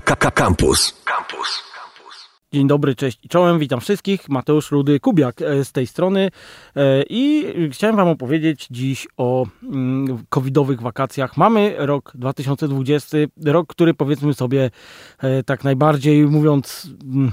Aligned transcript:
Campus. 0.00 1.02
Campus. 1.04 1.68
Dzień 2.52 2.66
dobry, 2.66 2.94
cześć 2.94 3.18
i 3.22 3.28
czołem, 3.28 3.58
witam 3.58 3.80
wszystkich. 3.80 4.28
Mateusz 4.28 4.70
Rudy 4.70 5.00
Kubiak 5.00 5.42
e, 5.42 5.64
z 5.64 5.72
tej 5.72 5.86
strony 5.86 6.30
e, 6.76 7.02
i 7.08 7.46
chciałem 7.72 7.96
Wam 7.96 8.08
opowiedzieć 8.08 8.66
dziś 8.70 9.08
o 9.16 9.46
mm, 9.62 10.24
covidowych 10.28 10.80
wakacjach. 10.82 11.36
Mamy 11.36 11.74
rok 11.78 12.12
2020, 12.14 13.18
rok, 13.44 13.66
który 13.68 13.94
powiedzmy 13.94 14.34
sobie 14.34 14.70
e, 15.18 15.42
tak 15.42 15.64
najbardziej 15.64 16.22
mówiąc 16.26 16.90
mm, 17.04 17.32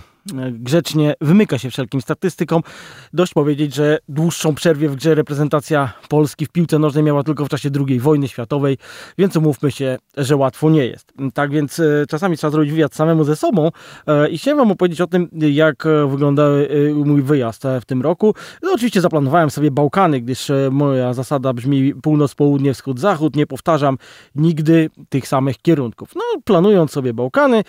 grzecznie 0.52 1.14
wymyka 1.22 1.58
się 1.58 1.70
wszelkim 1.70 2.02
statystykom. 2.02 2.62
Dość 3.14 3.34
powiedzieć, 3.34 3.76
że 3.76 3.98
dłuższą 4.10 4.56
przerwę 4.56 4.90
w 4.90 4.96
grze 4.96 5.16
reprezentacja 5.16 5.94
Polski 6.10 6.46
w 6.46 6.50
piłce 6.50 6.80
nożnej 6.80 7.04
miała 7.04 7.24
tylko 7.24 7.46
w 7.46 7.50
czasie 7.50 7.70
II 7.88 8.00
wojny 8.00 8.28
światowej, 8.28 8.78
więc 9.18 9.36
umówmy 9.36 9.72
się, 9.72 9.98
że 10.18 10.36
łatwo 10.36 10.70
nie 10.70 10.86
jest. 10.86 11.14
Tak 11.34 11.52
więc 11.52 11.80
e, 11.80 12.06
czasami 12.10 12.38
trzeba 12.38 12.52
zrobić 12.52 12.72
wywiad 12.72 12.96
samemu 12.96 13.24
ze 13.24 13.36
sobą 13.36 13.72
e, 14.08 14.30
i 14.30 14.38
chciałem 14.38 14.58
Wam 14.58 14.72
opowiedzieć 14.72 15.02
o 15.02 15.08
tym, 15.08 15.30
jak 15.34 15.84
wyglądał 16.08 16.56
e, 16.56 16.66
mój 16.94 17.22
wyjazd 17.22 17.64
w 17.82 17.86
tym 17.86 18.02
roku. 18.02 18.36
No, 18.64 18.72
oczywiście 18.74 19.02
zaplanowałem 19.02 19.50
sobie 19.50 19.72
Bałkany, 19.72 20.22
gdyż 20.22 20.52
moja 20.72 21.14
zasada 21.14 21.54
brzmi 21.54 21.96
północ, 21.96 22.36
południe, 22.36 22.74
wschód, 22.74 23.00
zachód. 23.00 23.36
Nie 23.36 23.48
powtarzam 23.48 23.98
nigdy 24.36 24.90
tych 25.10 25.28
samych 25.28 25.58
kierunków. 25.58 26.10
No, 26.16 26.22
planując 26.44 26.92
sobie 26.92 27.14
Bałkany, 27.14 27.64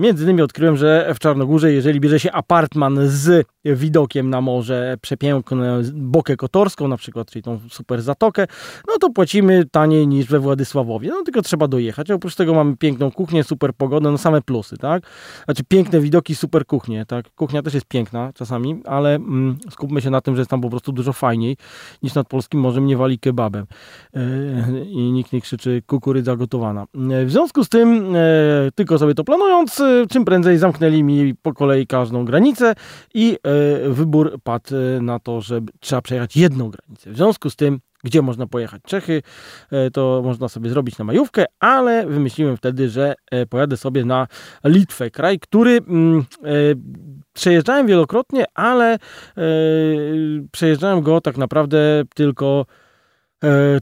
między 0.00 0.24
innymi 0.24 0.42
odkryłem, 0.42 0.76
że 0.76 1.12
w 1.14 1.18
Czarnogórze, 1.18 1.72
jeżeli 1.72 1.97
bierze 2.00 2.20
się 2.20 2.32
apartman 2.32 2.98
z 3.08 3.46
widokiem 3.64 4.30
na 4.30 4.40
morze, 4.40 4.96
przepiękną 5.00 5.64
bokę 5.94 6.36
kotorską 6.36 6.88
na 6.88 6.96
przykład, 6.96 7.30
czyli 7.30 7.42
tą 7.42 7.58
super 7.70 8.02
zatokę, 8.02 8.46
no 8.88 8.94
to 9.00 9.10
płacimy 9.10 9.64
taniej 9.70 10.08
niż 10.08 10.26
we 10.26 10.38
Władysławowie. 10.38 11.08
No 11.08 11.22
tylko 11.22 11.42
trzeba 11.42 11.68
dojechać. 11.68 12.10
Oprócz 12.10 12.34
tego 12.34 12.54
mamy 12.54 12.76
piękną 12.76 13.10
kuchnię, 13.10 13.44
super 13.44 13.74
pogodę, 13.74 14.10
no 14.10 14.18
same 14.18 14.42
plusy, 14.42 14.76
tak? 14.76 15.02
Znaczy 15.44 15.62
piękne 15.68 16.00
widoki, 16.00 16.34
super 16.34 16.66
kuchnie, 16.66 17.06
tak? 17.06 17.30
Kuchnia 17.34 17.62
też 17.62 17.74
jest 17.74 17.86
piękna 17.86 18.32
czasami, 18.32 18.80
ale 18.84 19.14
mm, 19.14 19.58
skupmy 19.70 20.00
się 20.00 20.10
na 20.10 20.20
tym, 20.20 20.34
że 20.34 20.40
jest 20.40 20.50
tam 20.50 20.60
po 20.60 20.70
prostu 20.70 20.92
dużo 20.92 21.12
fajniej 21.12 21.56
niż 22.02 22.14
nad 22.14 22.28
polskim 22.28 22.60
morzem 22.60 22.86
nie 22.86 22.96
wali 22.96 23.18
kebabem. 23.18 23.66
Yy, 24.14 24.84
I 24.84 25.12
nikt 25.12 25.32
nie 25.32 25.40
krzyczy 25.40 25.82
kukurydza 25.86 26.36
gotowana. 26.36 26.86
Yy, 26.94 27.26
w 27.26 27.30
związku 27.30 27.64
z 27.64 27.68
tym, 27.68 28.14
yy, 28.14 28.20
tylko 28.74 28.98
sobie 28.98 29.14
to 29.14 29.24
planując, 29.24 29.82
czym 30.10 30.24
prędzej 30.24 30.58
zamknęli 30.58 31.02
mi 31.02 31.34
po 31.42 31.54
kolei 31.54 31.86
każdą 31.88 32.24
granicę 32.24 32.74
i 33.14 33.38
e, 33.42 33.88
wybór 33.88 34.38
padł 34.42 34.76
e, 34.76 35.00
na 35.00 35.18
to, 35.18 35.40
że 35.40 35.60
trzeba 35.80 36.02
przejechać 36.02 36.36
jedną 36.36 36.70
granicę. 36.70 37.10
W 37.10 37.16
związku 37.16 37.50
z 37.50 37.56
tym 37.56 37.80
gdzie 38.04 38.22
można 38.22 38.46
pojechać. 38.46 38.82
Czechy 38.86 39.22
e, 39.70 39.90
to 39.90 40.20
można 40.24 40.48
sobie 40.48 40.70
zrobić 40.70 40.98
na 40.98 41.04
majówkę, 41.04 41.44
ale 41.60 42.06
wymyśliłem 42.06 42.56
wtedy, 42.56 42.88
że 42.88 43.14
pojadę 43.50 43.76
sobie 43.76 44.04
na 44.04 44.26
Litwę, 44.64 45.10
kraj, 45.10 45.38
który 45.38 45.70
mm, 45.76 46.24
przejeżdżałem 47.32 47.86
wielokrotnie, 47.86 48.44
ale 48.54 48.98
przejeżdżałem 50.52 51.02
go 51.02 51.20
tak 51.20 51.36
naprawdę 51.36 52.02
tylko 52.14 52.66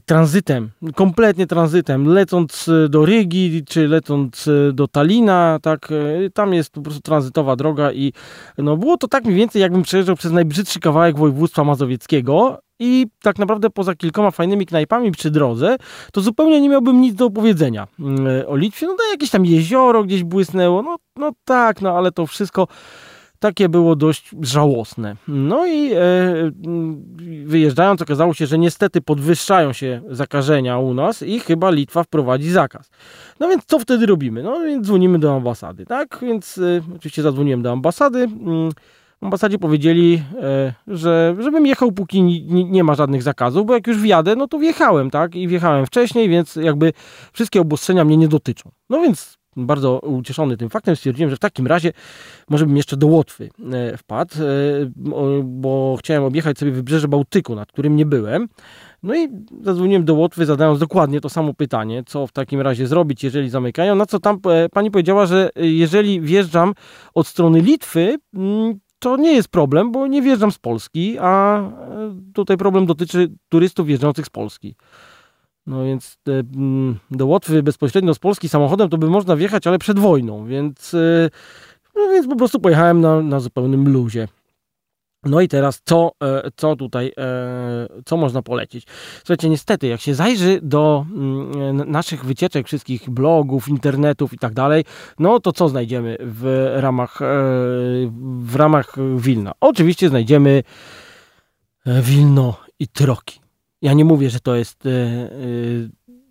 tranzytem, 0.05 0.69
kompletnie 0.95 1.47
tranzytem, 1.47 2.07
lecąc 2.07 2.69
e, 2.69 2.89
do 2.89 3.05
Rygi, 3.05 3.63
czy 3.65 3.87
lecąc 3.87 4.47
e, 4.47 4.73
do 4.73 4.87
Talina, 4.87 5.59
tak, 5.61 5.89
e, 5.91 6.29
tam 6.29 6.53
jest 6.53 6.69
po 6.69 6.81
prostu 6.81 7.01
tranzytowa 7.01 7.55
droga 7.55 7.91
i 7.91 8.13
no 8.57 8.77
było 8.77 8.97
to 8.97 9.07
tak 9.07 9.25
mniej 9.25 9.37
więcej 9.37 9.61
jakbym 9.61 9.83
przejeżdżał 9.83 10.15
przez 10.15 10.31
najbrzydszy 10.31 10.79
kawałek 10.79 11.17
województwa 11.17 11.63
mazowieckiego 11.63 12.59
i 12.79 13.07
tak 13.21 13.39
naprawdę 13.39 13.69
poza 13.69 13.95
kilkoma 13.95 14.31
fajnymi 14.31 14.65
knajpami 14.65 15.11
przy 15.11 15.31
drodze, 15.31 15.77
to 16.13 16.21
zupełnie 16.21 16.61
nie 16.61 16.69
miałbym 16.69 17.01
nic 17.01 17.15
do 17.15 17.25
opowiedzenia 17.25 17.87
mm, 17.99 18.25
o 18.47 18.55
Litwie, 18.55 18.87
no 18.87 18.95
to 18.95 19.11
jakieś 19.11 19.29
tam 19.29 19.45
jezioro 19.45 20.03
gdzieś 20.03 20.23
błysnęło, 20.23 20.81
no, 20.81 20.95
no 21.15 21.31
tak, 21.45 21.81
no 21.81 21.97
ale 21.97 22.11
to 22.11 22.27
wszystko 22.27 22.67
takie 23.39 23.69
było 23.69 23.95
dość 23.95 24.31
żałosne. 24.41 25.15
No 25.27 25.65
i 25.65 25.93
e, 25.93 25.99
wyjeżdżając 27.45 28.01
okazało 28.01 28.33
się, 28.33 28.45
że 28.45 28.57
niestety 28.57 29.01
podwyższają 29.01 29.73
się 29.73 30.01
zakażenia 30.09 30.77
u 30.77 30.93
nas 30.93 31.23
i 31.23 31.39
chyba 31.39 31.71
Litwa 31.71 32.03
wprowadzi 32.03 32.49
zakaz. 32.49 32.89
No 33.39 33.47
więc 33.47 33.65
co 33.65 33.79
wtedy 33.79 34.05
robimy? 34.05 34.43
No 34.43 34.59
więc 34.59 34.87
dzwonimy 34.87 35.19
do 35.19 35.35
ambasady, 35.35 35.85
tak? 35.85 36.19
Więc 36.21 36.57
e, 36.57 36.81
oczywiście 36.95 37.21
zadzwoniłem 37.21 37.61
do 37.61 37.71
ambasady. 37.71 38.19
Mm, 38.19 38.71
ambasadzie 39.21 39.59
powiedzieli, 39.59 40.23
e, 40.41 40.73
że 40.87 41.35
żebym 41.39 41.65
jechał 41.65 41.91
póki 41.91 42.23
nie 42.49 42.83
ma 42.83 42.95
żadnych 42.95 43.23
zakazów, 43.23 43.65
bo 43.65 43.73
jak 43.73 43.87
już 43.87 43.97
wjadę, 43.97 44.35
no 44.35 44.47
to 44.47 44.59
wjechałem, 44.59 45.09
tak? 45.09 45.35
I 45.35 45.47
wjechałem 45.47 45.85
wcześniej, 45.85 46.29
więc 46.29 46.55
jakby 46.55 46.93
wszystkie 47.33 47.61
obostrzenia 47.61 48.05
mnie 48.05 48.17
nie 48.17 48.27
dotyczą. 48.27 48.71
No 48.89 49.01
więc 49.01 49.36
bardzo 49.57 49.99
ucieszony 49.99 50.57
tym 50.57 50.69
faktem, 50.69 50.95
stwierdziłem, 50.95 51.29
że 51.29 51.35
w 51.35 51.39
takim 51.39 51.67
razie 51.67 51.93
może 52.49 52.65
bym 52.65 52.77
jeszcze 52.77 52.97
do 52.97 53.07
Łotwy 53.07 53.49
e, 53.71 53.97
wpadł, 53.97 54.35
e, 54.35 54.45
bo 55.43 55.95
chciałem 55.99 56.23
objechać 56.23 56.59
sobie 56.59 56.71
wybrzeże 56.71 57.07
Bałtyku, 57.07 57.55
nad 57.55 57.71
którym 57.71 57.95
nie 57.95 58.05
byłem. 58.05 58.47
No 59.03 59.15
i 59.15 59.27
zadzwoniłem 59.61 60.05
do 60.05 60.13
Łotwy, 60.13 60.45
zadając 60.45 60.79
dokładnie 60.79 61.21
to 61.21 61.29
samo 61.29 61.53
pytanie, 61.53 62.03
co 62.05 62.27
w 62.27 62.31
takim 62.31 62.61
razie 62.61 62.87
zrobić, 62.87 63.23
jeżeli 63.23 63.49
zamykają. 63.49 63.95
Na 63.95 64.05
co 64.05 64.19
tam 64.19 64.39
e, 64.45 64.69
pani 64.69 64.91
powiedziała, 64.91 65.25
że 65.25 65.49
jeżeli 65.55 66.21
wjeżdżam 66.21 66.73
od 67.13 67.27
strony 67.27 67.61
Litwy, 67.61 68.17
mm, 68.33 68.79
to 68.99 69.17
nie 69.17 69.33
jest 69.33 69.47
problem, 69.47 69.91
bo 69.91 70.07
nie 70.07 70.21
wjeżdżam 70.21 70.51
z 70.51 70.59
Polski, 70.59 71.17
a 71.19 71.61
tutaj 72.33 72.57
problem 72.57 72.85
dotyczy 72.85 73.31
turystów 73.49 73.87
wjeżdżających 73.87 74.25
z 74.25 74.29
Polski. 74.29 74.75
No 75.67 75.83
więc 75.83 76.17
te, 76.23 76.31
mm, 76.31 76.99
do 77.11 77.25
Łotwy 77.25 77.63
bezpośrednio 77.63 78.13
z 78.13 78.19
Polski 78.19 78.49
samochodem 78.49 78.89
to 78.89 78.97
by 78.97 79.09
można 79.09 79.35
wjechać, 79.35 79.67
ale 79.67 79.79
przed 79.79 79.99
wojną, 79.99 80.45
więc, 80.45 80.93
e, 80.93 81.29
no 81.95 82.07
więc 82.07 82.27
po 82.27 82.35
prostu 82.35 82.59
pojechałem 82.59 83.01
na, 83.01 83.21
na 83.21 83.39
zupełnym 83.39 83.89
luzie. 83.93 84.27
No 85.23 85.41
i 85.41 85.47
teraz 85.47 85.81
co, 85.85 86.11
e, 86.23 86.51
co 86.55 86.75
tutaj, 86.75 87.11
e, 87.17 87.87
co 88.05 88.17
można 88.17 88.41
polecić? 88.41 88.87
Słuchajcie, 89.17 89.49
niestety, 89.49 89.87
jak 89.87 90.01
się 90.01 90.15
zajrzy 90.15 90.59
do 90.63 91.05
mm, 91.15 91.91
naszych 91.91 92.25
wycieczek, 92.25 92.67
wszystkich 92.67 93.09
blogów, 93.09 93.67
internetów 93.67 94.33
i 94.33 94.37
tak 94.37 94.53
dalej, 94.53 94.85
no 95.19 95.39
to 95.39 95.51
co 95.51 95.69
znajdziemy 95.69 96.17
w 96.19 96.73
ramach, 96.75 97.19
w 98.39 98.55
ramach 98.55 98.95
Wilna? 99.17 99.51
Oczywiście 99.59 100.09
znajdziemy 100.09 100.63
Wilno 101.85 102.57
i 102.79 102.87
Troki. 102.87 103.46
Ja 103.81 103.93
nie 103.93 104.05
mówię, 104.05 104.29
że 104.29 104.39
to 104.39 104.55
jest 104.55 104.85
e, 104.85 104.89
e, 104.89 105.29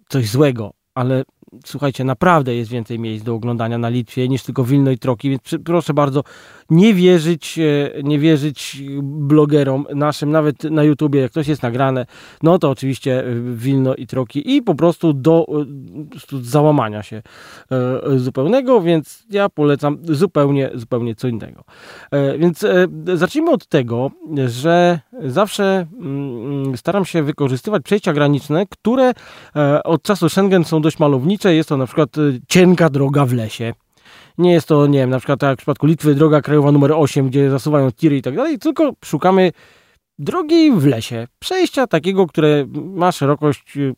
coś 0.08 0.30
złego, 0.30 0.72
ale 0.94 1.24
słuchajcie, 1.64 2.04
naprawdę 2.04 2.54
jest 2.54 2.70
więcej 2.70 2.98
miejsc 2.98 3.24
do 3.24 3.34
oglądania 3.34 3.78
na 3.78 3.88
Litwie 3.88 4.28
niż 4.28 4.42
tylko 4.42 4.64
Wilno 4.64 4.90
i 4.90 4.98
Troki, 4.98 5.30
więc 5.30 5.42
proszę 5.64 5.94
bardzo, 5.94 6.22
nie 6.70 6.94
wierzyć, 6.94 7.58
e, 7.58 8.02
nie 8.02 8.18
wierzyć 8.18 8.82
blogerom 9.02 9.86
naszym, 9.94 10.30
nawet 10.30 10.64
na 10.64 10.82
YouTubie, 10.82 11.20
jak 11.20 11.32
coś 11.32 11.48
jest 11.48 11.62
nagrane, 11.62 12.06
no 12.42 12.58
to 12.58 12.70
oczywiście 12.70 13.24
Wilno 13.54 13.94
i 13.94 14.06
Troki 14.06 14.56
i 14.56 14.62
po 14.62 14.74
prostu 14.74 15.12
do 15.12 15.46
załamania 16.42 17.02
się 17.02 17.22
zupełnego, 18.16 18.80
więc 18.80 19.24
ja 19.30 19.48
polecam 19.48 19.98
zupełnie, 20.02 20.70
zupełnie 20.74 21.14
co 21.14 21.28
innego. 21.28 21.64
Więc 22.38 22.64
zacznijmy 23.14 23.50
od 23.50 23.66
tego, 23.66 24.10
że 24.46 25.00
zawsze 25.22 25.86
mm, 26.00 26.76
staram 26.76 27.04
się 27.04 27.22
wykorzystywać 27.22 27.82
przejścia 27.82 28.12
graniczne, 28.12 28.66
które 28.66 29.12
e, 29.56 29.82
od 29.82 30.02
czasu 30.02 30.28
Schengen 30.28 30.64
są 30.64 30.82
dość 30.82 30.98
malownicze. 30.98 31.54
Jest 31.54 31.68
to 31.68 31.76
na 31.76 31.86
przykład 31.86 32.18
e, 32.18 32.20
cienka 32.48 32.90
droga 32.90 33.26
w 33.26 33.32
lesie. 33.32 33.74
Nie 34.38 34.52
jest 34.52 34.68
to, 34.68 34.86
nie 34.86 34.98
wiem, 34.98 35.10
na 35.10 35.18
przykład 35.18 35.40
tak 35.40 35.48
jak 35.48 35.58
w 35.58 35.60
przypadku 35.60 35.86
Litwy, 35.86 36.14
droga 36.14 36.40
krajowa 36.40 36.72
numer 36.72 36.92
8, 36.92 37.28
gdzie 37.28 37.50
zasuwają 37.50 37.92
tiry 37.92 38.16
i 38.16 38.22
tak 38.22 38.36
dalej, 38.36 38.58
tylko 38.58 38.92
szukamy 39.04 39.52
drogi 40.18 40.72
w 40.72 40.86
lesie. 40.86 41.26
Przejścia 41.38 41.86
takiego, 41.86 42.26
które 42.26 42.66
ma 42.72 43.12
szerokość 43.12 43.76
e, 43.76 43.92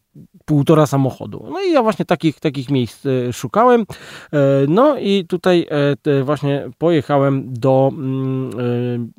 półtora 0.44 0.86
samochodu. 0.86 1.46
No 1.50 1.62
i 1.62 1.72
ja 1.72 1.82
właśnie 1.82 2.04
takich, 2.04 2.40
takich 2.40 2.70
miejsc 2.70 3.06
e, 3.06 3.32
szukałem. 3.32 3.80
E, 3.80 4.36
no 4.68 4.98
i 4.98 5.24
tutaj 5.24 5.66
e, 6.06 6.22
właśnie 6.24 6.70
pojechałem 6.78 7.52
do 7.52 7.90
mm, 7.92 9.12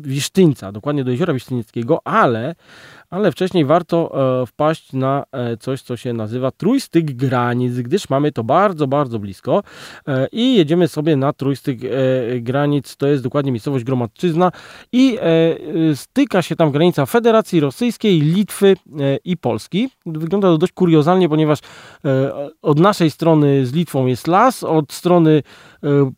Wisztyńca, 0.00 0.72
dokładnie 0.72 1.04
do 1.04 1.10
jeziora 1.10 1.34
Wisztynickiego, 1.34 2.00
ale 2.04 2.54
ale 3.10 3.32
wcześniej 3.32 3.64
warto 3.64 4.12
e, 4.42 4.46
wpaść 4.46 4.92
na 4.92 5.24
e, 5.32 5.56
coś, 5.56 5.82
co 5.82 5.96
się 5.96 6.12
nazywa 6.12 6.50
trójstyk 6.50 7.12
granic, 7.12 7.76
gdyż 7.76 8.10
mamy 8.10 8.32
to 8.32 8.44
bardzo, 8.44 8.86
bardzo 8.86 9.18
blisko 9.18 9.62
e, 10.08 10.26
i 10.32 10.56
jedziemy 10.56 10.88
sobie 10.88 11.16
na 11.16 11.32
trójstyk 11.32 11.78
granic, 12.40 12.96
to 12.96 13.06
jest 13.06 13.22
dokładnie 13.22 13.52
miejscowość 13.52 13.84
Gromadczyzna 13.84 14.52
i 14.92 15.18
styka 15.94 16.42
się 16.42 16.56
tam 16.56 16.70
granica 16.70 17.06
Federacji 17.06 17.60
Rosyjskiej, 17.60 18.20
Litwy 18.20 18.76
i 19.24 19.36
Polski. 19.36 19.90
Wygląda 20.06 20.48
to 20.48 20.58
dość 20.58 20.72
kuriozalnie, 20.72 21.28
ponieważ 21.28 21.58
od 22.62 22.78
naszej 22.78 23.10
strony 23.10 23.66
z 23.66 23.72
Litwą 23.72 24.06
jest 24.06 24.26
las, 24.26 24.64
od 24.64 24.92
strony 24.92 25.42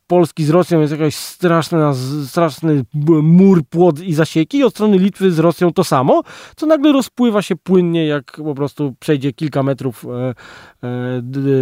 Polski 0.07 0.45
z 0.45 0.51
Rosją 0.51 0.81
jest 0.81 0.93
jakaś 0.93 1.15
straszna, 1.15 1.93
straszny 2.27 2.85
mur, 3.23 3.63
płot 3.71 4.01
i 4.01 4.15
zasieki 4.15 4.65
od 4.65 4.75
strony 4.75 4.99
Litwy 4.99 5.33
z 5.33 5.39
Rosją 5.39 5.73
to 5.73 5.85
samo, 5.85 6.23
co 6.57 6.67
na 6.67 6.79
nagle 6.81 6.93
rozpływa 6.93 7.43
się 7.43 7.57
płynnie, 7.57 8.07
jak 8.07 8.41
po 8.45 8.55
prostu 8.55 8.95
przejdzie 9.01 9.33
kilka 9.33 9.63
metrów 9.63 10.07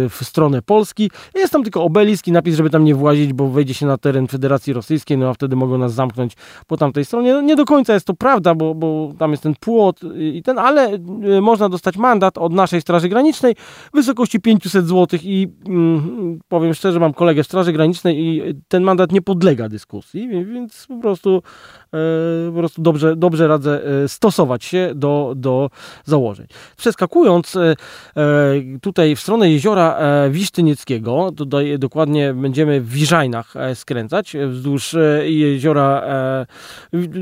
w 0.09 0.17
stronę 0.21 0.61
Polski. 0.61 1.11
Jest 1.35 1.53
tam 1.53 1.63
tylko 1.63 1.83
obelisk 1.83 2.27
i 2.27 2.31
napis, 2.31 2.55
żeby 2.55 2.69
tam 2.69 2.83
nie 2.83 2.95
włazić, 2.95 3.33
bo 3.33 3.47
wejdzie 3.47 3.73
się 3.73 3.85
na 3.85 3.97
teren 3.97 4.27
Federacji 4.27 4.73
Rosyjskiej, 4.73 5.17
no 5.17 5.29
a 5.29 5.33
wtedy 5.33 5.55
mogą 5.55 5.77
nas 5.77 5.93
zamknąć 5.93 6.33
po 6.67 6.77
tamtej 6.77 7.05
stronie. 7.05 7.33
No, 7.33 7.41
nie 7.41 7.55
do 7.55 7.65
końca 7.65 7.93
jest 7.93 8.05
to 8.05 8.13
prawda, 8.13 8.55
bo, 8.55 8.75
bo 8.75 9.13
tam 9.17 9.31
jest 9.31 9.43
ten 9.43 9.55
płot 9.59 9.99
i 10.19 10.43
ten, 10.43 10.59
ale 10.59 10.97
można 11.41 11.69
dostać 11.69 11.97
mandat 11.97 12.37
od 12.37 12.53
naszej 12.53 12.81
Straży 12.81 13.09
Granicznej 13.09 13.55
w 13.93 13.95
wysokości 13.95 14.39
500 14.39 14.87
zł 14.87 15.19
i 15.23 15.47
mm, 15.67 16.39
powiem 16.47 16.73
szczerze, 16.73 16.99
mam 16.99 17.13
kolegę 17.13 17.43
Straży 17.43 17.73
Granicznej 17.73 18.19
i 18.19 18.55
ten 18.67 18.83
mandat 18.83 19.11
nie 19.11 19.21
podlega 19.21 19.69
dyskusji, 19.69 20.29
więc 20.45 20.87
po 20.87 20.97
prostu, 20.97 21.41
e, 21.93 22.51
po 22.51 22.59
prostu 22.59 22.81
dobrze, 22.81 23.15
dobrze 23.15 23.47
radzę 23.47 23.81
e, 24.03 24.07
stosować 24.07 24.63
się 24.63 24.91
do, 24.95 25.08
do 25.35 25.69
założeń. 26.05 26.47
Przeskakując 26.77 27.55
e, 27.55 27.75
tutaj 28.81 29.15
w 29.15 29.19
stronę 29.19 29.51
jeziora 29.51 29.99
Wisztynieckiego, 30.29 31.31
tutaj 31.37 31.79
dokładnie 31.79 32.33
będziemy 32.33 32.81
w 32.81 32.89
Wiżajnach 32.89 33.53
skręcać 33.73 34.35
wzdłuż 34.47 34.95
jeziora 35.23 36.03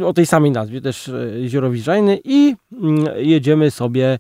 o 0.05 0.13
tej 0.13 0.25
samej 0.25 0.51
nazwie, 0.51 0.81
też 0.81 1.11
jezioro 1.35 1.69
Wiżajny 1.69 2.19
i 2.23 2.55
mm, 2.73 3.05
jedziemy 3.17 3.71
sobie 3.71 4.19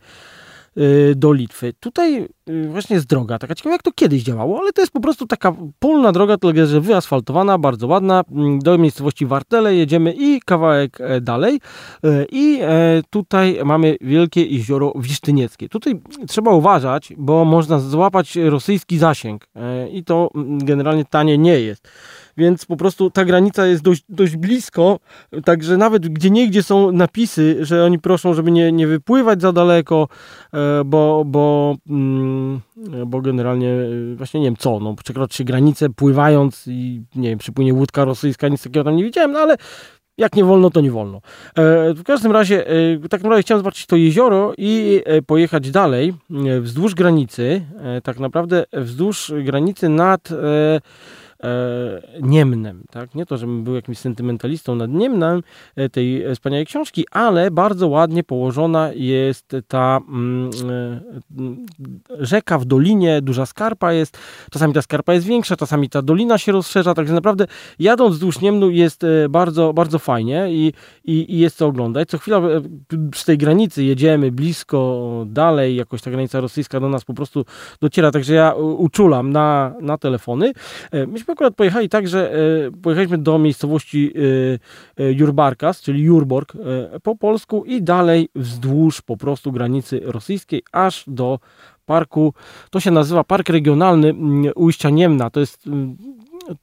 do 1.15 1.33
Litwy. 1.33 1.73
Tutaj 1.79 2.27
y, 2.49 2.67
właśnie 2.69 2.95
jest 2.95 3.07
droga, 3.07 3.39
taka 3.39 3.55
ciekawa 3.55 3.73
jak 3.73 3.83
to 3.83 3.91
kiedyś 3.91 4.23
działało, 4.23 4.59
ale 4.59 4.73
to 4.73 4.81
jest 4.81 4.93
po 4.93 4.99
prostu 4.99 5.27
taka 5.27 5.53
polna 5.79 6.11
droga, 6.11 6.37
tylko 6.37 6.65
że 6.65 6.81
wyasfaltowana, 6.81 7.57
bardzo 7.57 7.87
ładna. 7.87 8.23
Mm, 8.31 8.59
do 8.59 8.77
miejscowości 8.77 9.25
Wartele 9.25 9.75
jedziemy 9.75 10.13
i 10.17 10.39
kawałek 10.45 11.01
e, 11.01 11.21
dalej 11.21 11.59
e, 12.03 12.25
i 12.31 12.59
e, 12.61 13.01
tutaj 13.09 13.59
mamy 13.65 13.97
wielkie 14.01 14.45
jezioro 14.45 14.93
Wisztynieckie. 14.95 15.69
Tutaj 15.69 15.99
trzeba 16.27 16.51
uważać, 16.51 17.13
bo 17.17 17.45
można 17.45 17.79
złapać 17.79 18.35
rosyjski 18.35 18.97
zasięg 18.97 19.47
i 19.91 20.03
to 20.03 20.29
mm, 20.35 20.57
generalnie 20.65 21.05
tanie 21.05 21.37
nie 21.37 21.59
jest 21.59 21.87
więc 22.37 22.65
po 22.65 22.77
prostu 22.77 23.09
ta 23.11 23.25
granica 23.25 23.65
jest 23.65 23.83
dość, 23.83 24.03
dość 24.09 24.35
blisko, 24.35 24.99
także 25.45 25.77
nawet 25.77 26.07
gdzie 26.07 26.29
niegdzie 26.29 26.63
są 26.63 26.91
napisy, 26.91 27.57
że 27.65 27.83
oni 27.83 27.99
proszą, 27.99 28.33
żeby 28.33 28.51
nie, 28.51 28.71
nie 28.71 28.87
wypływać 28.87 29.41
za 29.41 29.51
daleko, 29.51 30.07
e, 30.53 30.83
bo, 30.85 31.23
bo, 31.25 31.75
mm, 31.89 32.61
bo 33.07 33.21
generalnie 33.21 33.69
e, 33.71 34.15
właśnie 34.15 34.39
nie 34.39 34.47
wiem 34.47 34.57
co, 34.57 34.79
no 34.79 34.95
przekroczy 35.03 35.43
granicę 35.43 35.89
pływając 35.89 36.67
i 36.67 37.01
nie 37.15 37.29
wiem, 37.29 37.39
przypłynie 37.39 37.73
łódka 37.73 38.05
rosyjska, 38.05 38.47
nic 38.47 38.63
takiego 38.63 38.83
tam 38.83 38.95
nie 38.95 39.03
widziałem, 39.03 39.31
no 39.31 39.39
ale 39.39 39.55
jak 40.17 40.35
nie 40.35 40.43
wolno, 40.43 40.69
to 40.69 40.81
nie 40.81 40.91
wolno. 40.91 41.17
E, 41.17 41.93
w 41.93 42.03
każdym 42.03 42.31
razie, 42.31 42.65
tak 43.09 43.23
naprawdę 43.23 43.41
chciałem 43.41 43.59
zobaczyć 43.59 43.85
to 43.85 43.95
jezioro 43.95 44.53
i 44.57 45.01
pojechać 45.27 45.71
dalej 45.71 46.13
wzdłuż 46.61 46.95
granicy, 46.95 47.61
tak 48.03 48.19
naprawdę 48.19 48.65
wzdłuż 48.73 49.33
granicy 49.43 49.89
nad 49.89 50.29
Niemnem. 52.21 52.83
Tak? 52.91 53.15
Nie 53.15 53.25
to, 53.25 53.37
żebym 53.37 53.63
był 53.63 53.75
jakimś 53.75 53.97
sentymentalistą 53.97 54.75
nad 54.75 54.91
Niemnem 54.91 55.43
e, 55.75 55.89
tej 55.89 56.35
wspaniałej 56.35 56.65
książki, 56.65 57.05
ale 57.11 57.51
bardzo 57.51 57.87
ładnie 57.87 58.23
położona 58.23 58.89
jest 58.95 59.51
ta 59.67 59.99
mm, 60.09 60.49
e, 60.69 62.25
rzeka 62.25 62.57
w 62.57 62.65
dolinie, 62.65 63.21
duża 63.21 63.45
skarpa 63.45 63.93
jest, 63.93 64.17
czasami 64.51 64.73
ta 64.73 64.81
skarpa 64.81 65.13
jest 65.13 65.25
większa, 65.25 65.55
czasami 65.55 65.89
ta 65.89 66.01
dolina 66.01 66.37
się 66.37 66.51
rozszerza, 66.51 66.93
także 66.93 67.13
naprawdę 67.13 67.47
jadąc 67.79 68.15
wzdłuż 68.15 68.41
Niemnu 68.41 68.69
jest 68.69 69.03
e, 69.03 69.29
bardzo, 69.29 69.73
bardzo 69.73 69.99
fajnie 69.99 70.47
i, 70.49 70.73
i, 71.05 71.35
i 71.35 71.39
jest 71.39 71.57
co 71.57 71.67
oglądać. 71.67 72.09
Co 72.09 72.17
chwila 72.17 72.37
e, 72.37 72.61
przy 73.11 73.25
tej 73.25 73.37
granicy 73.37 73.83
jedziemy 73.83 74.31
blisko, 74.31 75.23
dalej, 75.27 75.75
jakoś 75.75 76.01
ta 76.01 76.11
granica 76.11 76.41
rosyjska 76.41 76.79
do 76.79 76.89
nas 76.89 77.05
po 77.05 77.13
prostu 77.13 77.45
dociera, 77.81 78.11
także 78.11 78.33
ja 78.33 78.53
uczulam 78.53 79.31
na, 79.31 79.73
na 79.81 79.97
telefony. 79.97 80.53
Myśmy 81.07 81.26
myśmy 81.27 81.33
akurat 81.33 81.55
pojechali 81.55 81.89
tak, 81.89 82.07
że 82.07 82.33
e, 82.33 82.37
pojechaliśmy 82.81 83.17
do 83.17 83.39
miejscowości 83.39 84.13
e, 84.97 85.03
e, 85.03 85.11
Jurbarkas, 85.13 85.81
czyli 85.81 86.03
Jurborg 86.03 86.53
po 87.03 87.15
polsku 87.15 87.63
i 87.65 87.81
dalej 87.81 88.29
wzdłuż 88.35 89.01
po 89.01 89.17
prostu 89.17 89.51
granicy 89.51 90.01
rosyjskiej, 90.03 90.63
aż 90.71 91.03
do 91.07 91.39
parku, 91.85 92.33
to 92.69 92.79
się 92.79 92.91
nazywa 92.91 93.23
Park 93.23 93.49
Regionalny 93.49 94.13
Ujścia 94.55 94.89
Niemna. 94.89 95.29
To 95.29 95.39
jest 95.39 95.69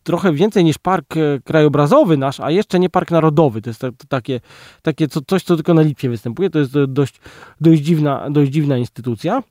trochę 0.02 0.32
więcej 0.32 0.64
niż 0.64 0.78
park 0.78 1.14
krajobrazowy 1.44 2.16
nasz, 2.16 2.40
a 2.40 2.50
jeszcze 2.50 2.78
nie 2.80 2.90
park 2.90 3.10
narodowy. 3.10 3.62
To 3.62 3.70
jest 3.70 3.80
to, 3.80 3.92
to 3.92 4.06
takie, 4.08 4.40
takie 4.82 5.08
co, 5.08 5.20
coś, 5.26 5.42
co 5.42 5.56
tylko 5.56 5.74
na 5.74 5.82
Litwie 5.82 6.08
występuje. 6.08 6.50
To 6.50 6.58
jest 6.58 6.72
dość, 6.88 7.20
dość, 7.60 7.82
dziwna, 7.82 8.30
dość 8.30 8.50
dziwna 8.50 8.76
instytucja. 8.78 9.42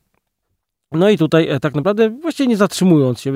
No 0.94 1.10
i 1.10 1.18
tutaj 1.18 1.48
e, 1.48 1.60
tak 1.60 1.74
naprawdę 1.74 2.10
właściwie 2.10 2.46
nie 2.46 2.56
zatrzymując 2.56 3.20
się, 3.20 3.32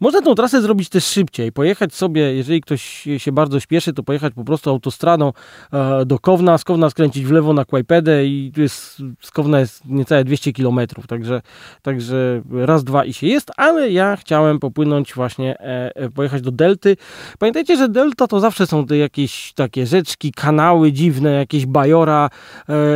można 0.00 0.22
tą 0.22 0.34
trasę 0.34 0.62
zrobić 0.62 0.88
też 0.88 1.04
szybciej, 1.04 1.52
pojechać 1.52 1.94
sobie, 1.94 2.34
jeżeli 2.34 2.60
ktoś 2.60 3.08
się 3.18 3.32
bardzo 3.32 3.60
śpieszy, 3.60 3.92
to 3.92 4.02
pojechać 4.02 4.34
po 4.34 4.44
prostu 4.44 4.70
autostradą 4.70 5.32
e, 5.72 6.04
do 6.06 6.18
Kowna, 6.18 6.58
z 6.58 6.64
Kowna 6.64 6.90
skręcić 6.90 7.24
w 7.24 7.32
lewo 7.32 7.52
na 7.52 7.64
Kłajpedę 7.64 8.26
i 8.26 8.52
tu 8.54 8.60
jest, 8.60 9.02
z 9.20 9.30
Kowna 9.30 9.60
jest 9.60 9.84
niecałe 9.86 10.24
200 10.24 10.52
km, 10.52 10.80
także, 11.08 11.42
także 11.82 12.42
raz, 12.52 12.84
dwa 12.84 13.04
i 13.04 13.12
się 13.12 13.26
jest, 13.26 13.50
ale 13.56 13.90
ja 13.90 14.16
chciałem 14.16 14.58
popłynąć 14.58 15.14
właśnie, 15.14 15.58
e, 15.58 16.10
pojechać 16.10 16.42
do 16.42 16.50
Delty. 16.50 16.96
Pamiętajcie, 17.38 17.76
że 17.76 17.88
Delta 17.88 18.26
to 18.26 18.40
zawsze 18.40 18.66
są 18.66 18.86
te 18.86 18.96
jakieś 18.96 19.52
takie 19.52 19.86
rzeczki, 19.86 20.32
kanały 20.32 20.92
dziwne, 20.92 21.30
jakieś 21.30 21.66
bajora, 21.66 22.30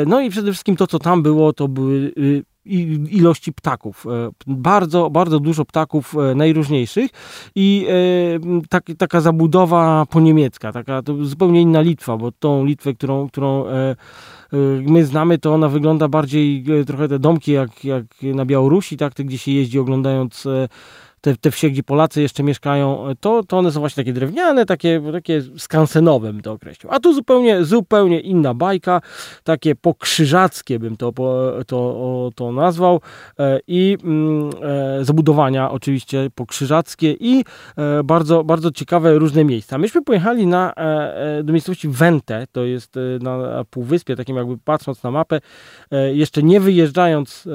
no 0.06 0.20
i 0.20 0.31
przede 0.31 0.52
wszystkim 0.52 0.76
to, 0.76 0.87
co 0.87 0.99
tam 0.99 1.22
było, 1.22 1.52
to 1.52 1.69
były 1.69 2.12
y, 2.19 2.44
ilości 3.11 3.52
ptaków. 3.52 4.06
E, 4.06 4.31
bardzo, 4.46 5.11
bardzo 5.11 5.40
dużo 5.40 5.64
ptaków 5.64 6.14
e, 6.16 6.34
najróżniejszych 6.34 7.11
i 7.55 7.87
e, 7.88 8.62
tak, 8.69 8.84
taka 8.99 9.20
zabudowa 9.20 10.06
poniemiecka, 10.11 10.72
taka 10.72 11.02
zupełnie 11.22 11.61
inna 11.61 11.81
Litwa, 11.81 12.16
bo 12.16 12.32
tą 12.32 12.64
Litwę, 12.64 12.94
którą, 12.94 13.28
którą 13.28 13.64
my 14.82 15.05
znamy, 15.05 15.38
to 15.38 15.55
ona 15.55 15.69
wygląda 15.69 16.08
bardziej 16.08 16.64
trochę 16.87 17.08
te 17.08 17.19
domki 17.19 17.52
jak, 17.52 17.84
jak 17.84 18.05
na 18.22 18.44
Białorusi, 18.44 18.96
tak, 18.96 19.12
gdzie 19.14 19.38
się 19.38 19.52
jeździ 19.52 19.78
oglądając 19.78 20.49
te, 21.24 21.36
te 21.36 21.50
wsie, 21.50 21.70
gdzie 21.70 21.82
Polacy 21.82 22.22
jeszcze 22.22 22.42
mieszkają, 22.42 23.04
to, 23.20 23.42
to 23.42 23.58
one 23.58 23.72
są 23.72 23.80
właśnie 23.80 24.04
takie 24.04 24.12
drewniane, 24.12 24.66
takie, 24.66 25.02
takie 25.12 25.42
skansenowe 25.58 26.32
bym 26.32 26.42
to 26.42 26.52
określił. 26.52 26.92
A 26.92 27.00
tu 27.00 27.14
zupełnie, 27.14 27.64
zupełnie 27.64 28.20
inna 28.20 28.54
bajka, 28.54 29.00
takie 29.44 29.74
pokrzyżackie 29.74 30.78
bym 30.78 30.96
to, 30.96 31.12
to, 31.66 32.30
to 32.34 32.52
nazwał 32.52 33.00
e, 33.38 33.60
i 33.66 33.96
mm, 34.04 34.50
e, 35.00 35.04
zabudowania 35.04 35.70
oczywiście 35.70 36.30
pokrzyżackie 36.34 37.12
i 37.20 37.44
e, 37.76 38.02
bardzo, 38.04 38.44
bardzo 38.44 38.70
ciekawe 38.70 39.18
różne 39.18 39.44
miejsca. 39.44 39.78
Myśmy 39.78 40.02
pojechali 40.02 40.46
na, 40.46 40.74
do 41.44 41.52
miejscowości 41.52 41.88
Wente, 41.88 42.46
to 42.52 42.64
jest 42.64 42.94
na 43.20 43.64
półwyspie, 43.70 44.16
takim 44.16 44.36
jakby 44.36 44.58
patrząc 44.58 45.02
na 45.02 45.10
mapę, 45.10 45.40
jeszcze 46.12 46.43
nie 46.43 46.60
wyjeżdżając 46.60 47.48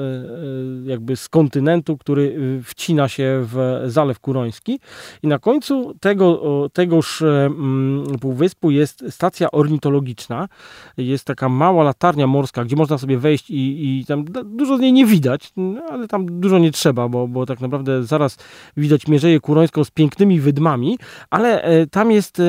jakby 0.84 1.16
z 1.16 1.28
kontynentu, 1.28 1.96
który 1.96 2.36
wcina 2.64 3.08
się 3.08 3.44
w 3.44 3.59
Zalew 3.84 4.20
Kuroński 4.20 4.80
i 5.22 5.28
na 5.28 5.38
końcu 5.38 5.94
tego, 6.00 6.40
tegoż 6.72 7.22
mm, 7.22 8.04
półwyspu 8.20 8.70
jest 8.70 9.04
stacja 9.10 9.50
ornitologiczna. 9.50 10.48
Jest 10.96 11.24
taka 11.24 11.48
mała 11.48 11.84
latarnia 11.84 12.26
morska, 12.26 12.64
gdzie 12.64 12.76
można 12.76 12.98
sobie 12.98 13.18
wejść 13.18 13.50
i, 13.50 13.98
i 14.00 14.04
tam 14.04 14.24
dużo 14.44 14.76
z 14.76 14.80
niej 14.80 14.92
nie 14.92 15.06
widać, 15.06 15.52
ale 15.90 16.08
tam 16.08 16.40
dużo 16.40 16.58
nie 16.58 16.70
trzeba, 16.70 17.08
bo, 17.08 17.28
bo 17.28 17.46
tak 17.46 17.60
naprawdę 17.60 18.04
zaraz 18.04 18.36
widać 18.76 19.08
Mierzeję 19.08 19.40
Kurońską 19.40 19.84
z 19.84 19.90
pięknymi 19.90 20.40
wydmami, 20.40 20.98
ale 21.30 21.62
e, 21.62 21.86
tam 21.86 22.10
jest 22.10 22.40
e, 22.40 22.44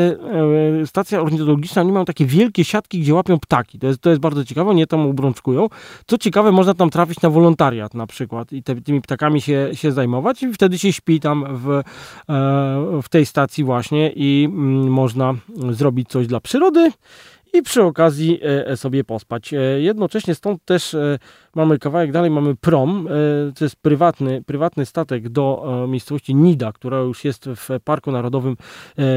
e, 0.82 0.88
stacja 0.88 1.22
ornitologiczna, 1.22 1.82
oni 1.82 1.92
mają 1.92 2.06
takie 2.06 2.26
wielkie 2.26 2.64
siatki, 2.64 3.00
gdzie 3.00 3.14
łapią 3.14 3.40
ptaki. 3.40 3.80
To 3.80 3.88
jest, 3.88 4.02
to 4.02 4.10
jest 4.10 4.22
bardzo 4.22 4.46
ciekawe, 4.46 4.76
nie 4.76 4.88
tam 4.88 5.00
obrączkują. 5.00 5.68
Co 6.08 6.18
ciekawe, 6.18 6.52
można 6.52 6.74
tam 6.74 6.90
trafić 6.90 7.22
na 7.22 7.30
wolontariat 7.30 7.94
na 7.94 8.08
przykład 8.08 8.54
i 8.54 8.64
te, 8.64 8.76
tymi 8.76 9.02
ptakami 9.02 9.42
się, 9.42 9.70
się 9.74 9.92
zajmować 9.92 10.44
i 10.44 10.54
wtedy 10.54 10.80
się 10.80 10.94
śpi 11.02 11.20
tam 11.20 11.46
w, 11.58 11.70
e, 11.70 11.84
w 13.04 13.10
tej 13.10 13.26
stacji 13.26 13.64
właśnie 13.64 14.12
i 14.16 14.48
mm, 14.52 14.92
można 14.92 15.34
zrobić 15.70 16.10
coś 16.10 16.28
dla 16.28 16.40
przyrody 16.40 16.92
i 17.54 17.62
przy 17.62 17.84
okazji 17.84 18.40
e, 18.42 18.78
sobie 18.78 19.04
pospać. 19.04 19.54
E, 19.54 19.58
jednocześnie 19.82 20.36
stąd 20.36 20.66
też 20.66 20.96
mamy 21.56 21.80
kawałek 21.80 22.12
dalej, 22.12 22.32
mamy 22.32 22.56
prom, 22.56 23.08
to 23.56 23.66
jest 23.66 23.76
prywatny, 23.76 24.44
prywatny 24.44 24.86
statek 24.86 25.30
do 25.30 25.66
miejscowości 25.90 26.36
Nida, 26.36 26.72
która 26.72 27.00
już 27.00 27.26
jest 27.26 27.46
w 27.46 27.70
Parku 27.84 28.12
Narodowym 28.12 28.58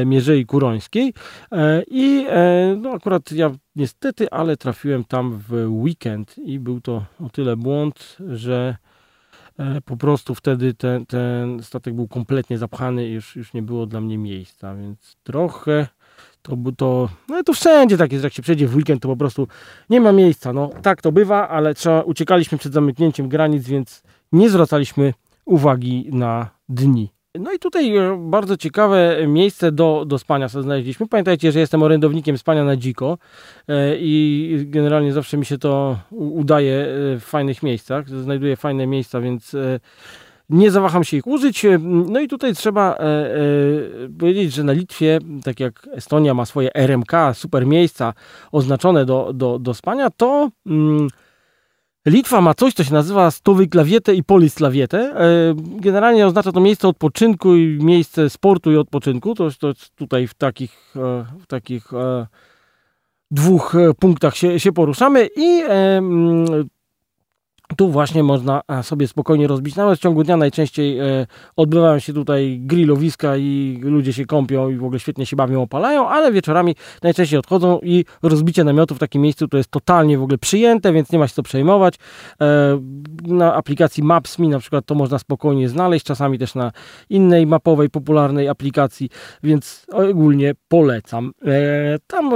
Mierzei 0.05 0.45
Kurońskiej 0.45 1.13
i 1.87 2.25
no 2.77 2.91
akurat 2.91 3.31
ja 3.31 3.51
niestety, 3.75 4.31
ale 4.31 4.57
trafiłem 4.57 5.03
tam 5.03 5.39
w 5.49 5.67
weekend 5.69 6.37
i 6.37 6.59
był 6.59 6.81
to 6.81 7.05
o 7.25 7.29
tyle 7.29 7.57
błąd, 7.57 8.17
że 8.29 8.75
po 9.85 9.97
prostu 9.97 10.35
wtedy 10.35 10.73
ten, 10.73 11.05
ten 11.05 11.63
statek 11.63 11.93
był 11.93 12.07
kompletnie 12.07 12.57
zapchany 12.57 13.07
i 13.07 13.11
już, 13.11 13.35
już 13.35 13.53
nie 13.53 13.61
było 13.61 13.85
dla 13.85 14.01
mnie 14.01 14.17
miejsca, 14.17 14.75
więc 14.75 15.17
trochę, 15.23 15.87
To, 16.41 16.57
to, 16.77 17.09
no 17.29 17.43
to 17.43 17.53
wszędzie 17.53 17.97
tak 17.97 18.11
jest, 18.11 18.23
jak 18.23 18.33
się 18.33 18.41
przejdzie 18.41 18.67
w 18.67 18.75
weekend, 18.75 19.01
to 19.01 19.07
po 19.07 19.17
prostu 19.17 19.47
nie 19.89 20.01
ma 20.01 20.11
miejsca. 20.11 20.53
No, 20.53 20.69
tak 20.81 21.01
to 21.01 21.11
bywa, 21.11 21.49
ale 21.49 21.73
trzeba, 21.73 22.01
uciekaliśmy 22.01 22.57
przed 22.57 22.73
zamknięciem 22.73 23.29
granic, 23.29 23.67
więc 23.67 24.03
nie 24.31 24.49
zwracaliśmy 24.49 25.13
uwagi 25.45 26.09
na 26.11 26.49
dni. 26.69 27.14
No 27.39 27.53
i 27.53 27.59
tutaj 27.59 27.97
e, 27.97 28.17
bardzo 28.19 28.57
ciekawe 28.57 29.27
miejsce 29.27 29.71
do, 29.71 30.03
do 30.07 30.19
spania 30.19 30.49
sobie 30.49 30.63
znaleźliśmy. 30.63 31.07
Pamiętajcie, 31.07 31.51
że 31.51 31.59
jestem 31.59 31.83
orędownikiem 31.83 32.37
spania 32.37 32.63
na 32.63 32.75
dziko 32.75 33.17
e, 33.67 33.97
i 33.97 34.65
generalnie 34.65 35.13
zawsze 35.13 35.37
mi 35.37 35.45
się 35.45 35.57
to 35.57 35.99
udaje 36.11 36.75
e, 36.75 36.87
w 37.19 37.23
fajnych 37.23 37.63
miejscach. 37.63 38.09
Znajduję 38.09 38.55
fajne 38.55 38.87
miejsca, 38.87 39.21
więc 39.21 39.55
nie 40.49 40.71
zawaham 40.71 41.03
się 41.03 41.17
ich 41.17 41.27
użyć. 41.27 41.65
No 41.81 42.19
i 42.19 42.27
tutaj 42.27 42.55
trzeba 42.55 42.97
powiedzieć, 44.19 44.53
że 44.53 44.63
na 44.63 44.73
Litwie, 44.73 45.19
tak 45.43 45.59
jak 45.59 45.89
Estonia 45.91 46.33
ma 46.33 46.45
swoje 46.45 46.75
RMK, 46.75 47.11
super 47.33 47.65
miejsca 47.67 48.13
oznaczone 48.51 49.05
do, 49.05 49.31
do, 49.33 49.59
do 49.59 49.73
spania, 49.73 50.09
to... 50.09 50.49
Mm, 50.65 51.07
Litwa 52.05 52.41
ma 52.41 52.53
coś, 52.53 52.73
co 52.73 52.83
się 52.83 52.93
nazywa 52.93 53.31
stowy 53.31 53.67
klawietę 53.67 54.15
i 54.15 54.23
polislawietę. 54.23 54.97
E, 54.99 55.55
generalnie 55.57 56.27
oznacza 56.27 56.51
to 56.51 56.59
miejsce 56.59 56.87
odpoczynku 56.87 57.55
i 57.55 57.77
miejsce 57.81 58.29
sportu 58.29 58.71
i 58.71 58.77
odpoczynku. 58.77 59.35
To, 59.35 59.49
to 59.59 59.73
tutaj 59.95 60.27
w 60.27 60.33
takich, 60.33 60.95
e, 60.95 61.25
w 61.39 61.47
takich 61.47 61.93
e, 61.93 62.27
dwóch 63.31 63.75
punktach 63.99 64.37
się, 64.37 64.59
się 64.59 64.71
poruszamy 64.71 65.29
i 65.35 65.63
tu 67.77 67.89
właśnie 67.89 68.23
można 68.23 68.61
e, 68.67 68.83
sobie 68.83 69.07
spokojnie 69.07 69.47
rozbić. 69.47 69.75
Nawet 69.75 69.99
w 69.99 70.01
ciągu 70.01 70.23
dnia 70.23 70.37
najczęściej 70.37 70.99
e, 70.99 71.27
odbywają 71.55 71.99
się 71.99 72.13
tutaj 72.13 72.59
grillowiska 72.59 73.37
i 73.37 73.79
ludzie 73.83 74.13
się 74.13 74.25
kąpią 74.25 74.69
i 74.69 74.75
w 74.75 74.83
ogóle 74.83 74.99
świetnie 74.99 75.25
się 75.25 75.35
bawią, 75.35 75.61
opalają, 75.61 76.09
ale 76.09 76.31
wieczorami 76.31 76.75
najczęściej 77.03 77.39
odchodzą 77.39 77.79
i 77.83 78.05
rozbicie 78.23 78.63
namiotu 78.63 78.95
w 78.95 78.99
takim 78.99 79.21
miejscu 79.21 79.47
to 79.47 79.57
jest 79.57 79.71
totalnie 79.71 80.17
w 80.17 80.23
ogóle 80.23 80.37
przyjęte, 80.37 80.93
więc 80.93 81.11
nie 81.11 81.19
ma 81.19 81.27
się 81.27 81.33
co 81.33 81.43
przejmować. 81.43 81.95
E, 82.41 82.81
na 83.27 83.53
aplikacji 83.53 84.03
Maps.me 84.03 84.47
na 84.47 84.59
przykład 84.59 84.85
to 84.85 84.95
można 84.95 85.19
spokojnie 85.19 85.69
znaleźć, 85.69 86.05
czasami 86.05 86.39
też 86.39 86.55
na 86.55 86.71
innej 87.09 87.47
mapowej, 87.47 87.89
popularnej 87.89 88.47
aplikacji, 88.47 89.09
więc 89.43 89.85
ogólnie 89.91 90.53
polecam. 90.67 91.31
Tam 92.07 92.31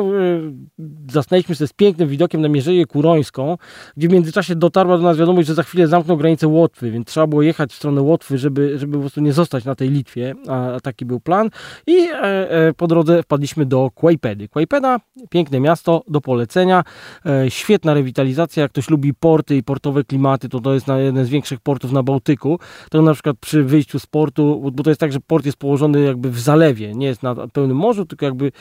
zasnęliśmy 1.11 1.55
się 1.55 1.67
z 1.67 1.73
pięknym 1.73 2.09
widokiem 2.09 2.41
na 2.41 2.49
Mierzeję 2.49 2.85
Kurońską, 2.85 3.57
gdzie 3.97 4.07
w 4.07 4.11
międzyczasie 4.11 4.55
dotarła 4.55 4.97
do 4.97 5.03
nas 5.03 5.18
wiadomość, 5.19 5.47
że 5.47 5.53
za 5.53 5.63
chwilę 5.63 5.87
zamkną 5.87 6.15
granicę 6.15 6.47
Łotwy, 6.47 6.91
więc 6.91 7.07
trzeba 7.07 7.27
było 7.27 7.41
jechać 7.41 7.71
w 7.71 7.75
stronę 7.75 8.01
Łotwy, 8.01 8.37
żeby, 8.37 8.79
żeby 8.79 8.93
po 8.93 8.99
prostu 8.99 9.21
nie 9.21 9.33
zostać 9.33 9.65
na 9.65 9.75
tej 9.75 9.89
Litwie, 9.89 10.35
a 10.47 10.77
taki 10.83 11.05
był 11.05 11.19
plan. 11.19 11.49
I 11.87 11.97
e, 11.97 12.51
e, 12.51 12.73
po 12.73 12.87
drodze 12.87 13.23
wpadliśmy 13.23 13.65
do 13.65 13.89
Kłajpedy. 13.95 14.47
Kłajpeda, 14.47 14.99
piękne 15.29 15.59
miasto, 15.59 16.03
do 16.07 16.21
polecenia, 16.21 16.83
e, 17.25 17.51
świetna 17.51 17.93
rewitalizacja, 17.93 18.63
jak 18.63 18.71
ktoś 18.71 18.89
lubi 18.89 19.13
porty 19.13 19.55
i 19.55 19.63
portowe 19.63 20.03
klimaty, 20.03 20.49
to 20.49 20.59
to 20.59 20.73
jest 20.73 20.87
jeden 20.97 21.25
z 21.25 21.29
większych 21.29 21.59
portów 21.59 21.91
na 21.91 22.03
Bałtyku. 22.03 22.59
To 22.89 23.01
na 23.01 23.13
przykład 23.13 23.37
przy 23.39 23.63
wyjściu 23.63 23.99
z 23.99 24.05
portu, 24.05 24.71
bo 24.73 24.83
to 24.83 24.89
jest 24.89 24.99
tak, 24.99 25.11
że 25.11 25.19
port 25.19 25.45
jest 25.45 25.57
położony 25.57 26.01
jakby 26.01 26.29
w 26.29 26.39
zalewie, 26.39 26.95
nie 26.95 27.07
jest 27.07 27.23
na 27.23 27.35
pełnym 27.47 27.77
morzu, 27.77 28.05
tylko 28.05 28.25
jakby 28.25 28.51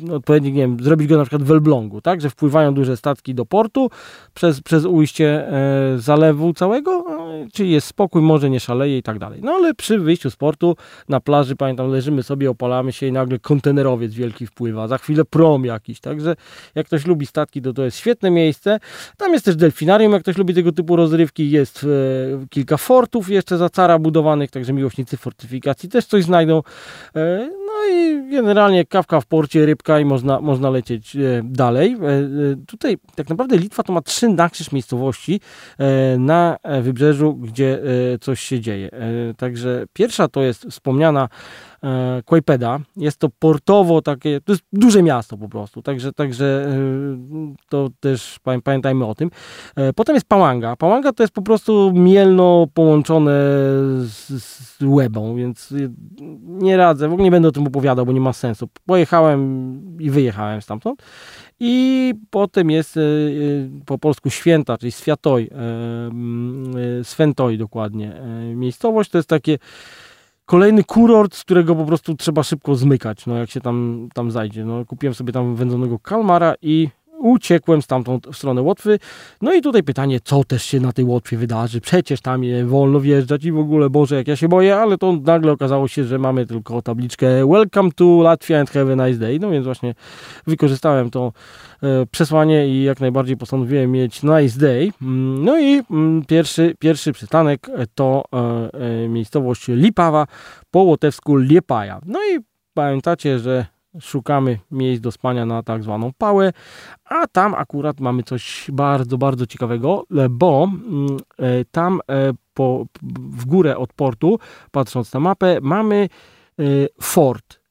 no, 0.00 0.14
odpowiednio, 0.14 0.50
nie 0.50 0.60
wiem, 0.60 0.76
zrobić 0.80 1.08
go 1.08 1.16
na 1.16 1.24
przykład 1.24 1.42
w 1.42 1.50
Elblągu, 1.50 2.00
tak, 2.00 2.20
że 2.20 2.30
wpływają 2.30 2.74
duże 2.74 2.96
statki 2.96 3.34
do 3.34 3.46
portu 3.46 3.90
przez, 4.34 4.60
przez 4.60 4.84
ujście 4.84 5.48
zalewu 5.96 6.54
całego, 6.54 7.04
czyli 7.52 7.70
jest 7.70 7.86
spokój, 7.86 8.22
może 8.22 8.50
nie 8.50 8.60
szaleje 8.60 8.98
i 8.98 9.02
tak 9.02 9.18
dalej. 9.18 9.40
No 9.42 9.52
ale 9.52 9.74
przy 9.74 9.98
wyjściu 9.98 10.30
z 10.30 10.36
portu 10.36 10.76
na 11.08 11.20
plaży, 11.20 11.56
pamiętam, 11.56 11.90
leżymy 11.90 12.22
sobie, 12.22 12.50
opalamy 12.50 12.92
się 12.92 13.06
i 13.06 13.12
nagle 13.12 13.38
kontenerowiec 13.38 14.14
wielki 14.14 14.46
wpływa, 14.46 14.88
za 14.88 14.98
chwilę 14.98 15.24
prom 15.24 15.64
jakiś, 15.64 16.00
także 16.00 16.36
jak 16.74 16.86
ktoś 16.86 17.06
lubi 17.06 17.26
statki, 17.26 17.62
to 17.62 17.72
to 17.72 17.84
jest 17.84 17.96
świetne 17.96 18.30
miejsce. 18.30 18.80
Tam 19.16 19.32
jest 19.32 19.44
też 19.44 19.56
delfinarium, 19.56 20.12
jak 20.12 20.22
ktoś 20.22 20.38
lubi 20.38 20.54
tego 20.54 20.72
typu 20.72 20.96
rozrywki, 20.96 21.50
jest 21.50 21.84
e, 21.84 22.46
kilka 22.50 22.76
fortów 22.76 23.30
jeszcze 23.30 23.58
za 23.58 23.68
cara 23.68 23.98
budowanych, 23.98 24.50
także 24.50 24.72
miłośnicy 24.72 25.16
fortyfikacji 25.16 25.88
też 25.88 26.06
coś 26.06 26.24
znajdą. 26.24 26.62
E, 27.16 27.50
no 27.66 27.94
i 27.94 28.30
generalnie 28.30 28.84
kawka 28.84 29.20
w 29.20 29.26
porcie, 29.26 29.66
rybka 29.66 30.00
i 30.00 30.04
można, 30.04 30.40
można 30.40 30.70
lecieć 30.70 31.16
e, 31.16 31.20
dalej. 31.44 31.96
E, 32.02 32.06
e, 32.06 32.66
tutaj 32.66 32.98
tak 33.14 33.28
naprawdę 33.28 33.56
Litwa 33.56 33.82
to 33.82 33.92
ma 33.92 34.02
trzy 34.02 34.28
nakrzyż 34.28 34.72
miejscowości, 34.72 35.40
E, 35.78 36.18
na 36.18 36.56
wybrzeżu, 36.82 37.21
gdzie 37.30 37.82
e, 38.14 38.18
coś 38.18 38.40
się 38.40 38.60
dzieje. 38.60 38.90
E, 38.92 39.34
także 39.34 39.84
pierwsza 39.92 40.28
to 40.28 40.42
jest 40.42 40.64
wspomniana 40.64 41.28
Kłajpeda. 42.24 42.80
Jest 42.96 43.18
to 43.18 43.28
portowo 43.38 44.02
takie, 44.02 44.40
to 44.40 44.52
jest 44.52 44.64
duże 44.72 45.02
miasto 45.02 45.36
po 45.36 45.48
prostu, 45.48 45.82
także, 45.82 46.12
także 46.12 46.76
to 47.68 47.88
też 48.00 48.38
pamiętajmy 48.62 49.06
o 49.06 49.14
tym. 49.14 49.30
Potem 49.96 50.14
jest 50.14 50.26
Pałanga. 50.28 50.76
Pałanga 50.76 51.12
to 51.12 51.22
jest 51.22 51.32
po 51.34 51.42
prostu 51.42 51.92
mielno 51.94 52.66
połączone 52.74 53.32
z, 54.00 54.42
z 54.42 54.82
Łebą, 54.82 55.36
więc 55.36 55.74
nie 56.42 56.76
radzę, 56.76 57.08
w 57.08 57.12
ogóle 57.12 57.24
nie 57.24 57.30
będę 57.30 57.48
o 57.48 57.52
tym 57.52 57.66
opowiadał, 57.66 58.06
bo 58.06 58.12
nie 58.12 58.20
ma 58.20 58.32
sensu. 58.32 58.68
Pojechałem 58.86 59.80
i 60.00 60.10
wyjechałem 60.10 60.62
stamtąd. 60.62 61.02
I 61.60 62.14
potem 62.30 62.70
jest 62.70 62.96
e, 62.96 63.00
e, 63.00 63.04
po 63.86 63.98
polsku 63.98 64.30
święta, 64.30 64.78
czyli 64.78 64.92
Światoj, 64.92 65.50
e, 67.00 67.04
Swętoj 67.04 67.58
dokładnie. 67.58 68.22
Miejscowość 68.54 69.10
to 69.10 69.18
jest 69.18 69.28
takie 69.28 69.58
kolejny 70.44 70.84
kurort, 70.84 71.34
z 71.34 71.44
którego 71.44 71.74
po 71.74 71.84
prostu 71.84 72.14
trzeba 72.14 72.42
szybko 72.42 72.74
zmykać, 72.74 73.26
no 73.26 73.36
jak 73.36 73.50
się 73.50 73.60
tam, 73.60 74.08
tam 74.14 74.30
zajdzie. 74.30 74.64
No, 74.64 74.84
kupiłem 74.84 75.14
sobie 75.14 75.32
tam 75.32 75.56
wędzonego 75.56 75.98
kalmara 75.98 76.54
i 76.62 76.88
uciekłem 77.22 77.82
stamtąd 77.82 78.26
w 78.26 78.36
stronę 78.36 78.62
Łotwy. 78.62 78.98
No 79.42 79.54
i 79.54 79.60
tutaj 79.60 79.82
pytanie, 79.82 80.20
co 80.24 80.44
też 80.44 80.64
się 80.64 80.80
na 80.80 80.92
tej 80.92 81.04
Łotwie 81.04 81.36
wydarzy? 81.36 81.80
Przecież 81.80 82.20
tam 82.20 82.42
wolno 82.64 83.00
wjeżdżać 83.00 83.44
i 83.44 83.52
w 83.52 83.58
ogóle, 83.58 83.90
Boże, 83.90 84.16
jak 84.16 84.28
ja 84.28 84.36
się 84.36 84.48
boję, 84.48 84.76
ale 84.76 84.98
to 84.98 85.12
nagle 85.12 85.52
okazało 85.52 85.88
się, 85.88 86.04
że 86.04 86.18
mamy 86.18 86.46
tylko 86.46 86.82
tabliczkę 86.82 87.46
Welcome 87.46 87.90
to 87.92 88.22
Latvia 88.22 88.60
and 88.60 88.70
have 88.70 88.92
a 88.92 89.06
nice 89.06 89.18
day. 89.18 89.38
No 89.38 89.50
więc 89.50 89.64
właśnie 89.64 89.94
wykorzystałem 90.46 91.10
to 91.10 91.32
e, 91.82 92.06
przesłanie 92.06 92.68
i 92.68 92.82
jak 92.82 93.00
najbardziej 93.00 93.36
postanowiłem 93.36 93.90
mieć 93.90 94.22
nice 94.22 94.60
day. 94.60 94.90
Mm, 95.02 95.44
no 95.44 95.60
i 95.60 95.82
mm, 95.90 96.24
pierwszy, 96.24 96.74
pierwszy 96.78 97.12
przystanek 97.12 97.66
to 97.94 98.24
e, 98.32 98.38
e, 99.04 99.08
miejscowość 99.08 99.68
Lipawa 99.68 100.26
po 100.70 100.80
łotewsku 100.80 101.36
Liepaja. 101.36 102.00
No 102.06 102.18
i 102.18 102.38
pamiętacie, 102.74 103.38
że 103.38 103.66
szukamy 104.00 104.58
miejsc 104.70 105.02
do 105.02 105.12
spania 105.12 105.46
na 105.46 105.62
tak 105.62 105.82
zwaną 105.82 106.10
pałę, 106.18 106.52
a 107.04 107.26
tam 107.26 107.54
akurat 107.54 108.00
mamy 108.00 108.22
coś 108.22 108.70
bardzo, 108.72 109.18
bardzo 109.18 109.46
ciekawego, 109.46 110.04
bo 110.30 110.64
mm, 110.64 111.16
e, 111.38 111.64
tam 111.64 112.00
e, 112.08 112.32
po, 112.54 112.86
w 113.30 113.44
górę 113.44 113.76
od 113.76 113.92
portu, 113.92 114.38
patrząc 114.70 115.12
na 115.12 115.20
mapę, 115.20 115.58
mamy 115.62 116.08
e, 116.58 116.62
fort 117.00 117.61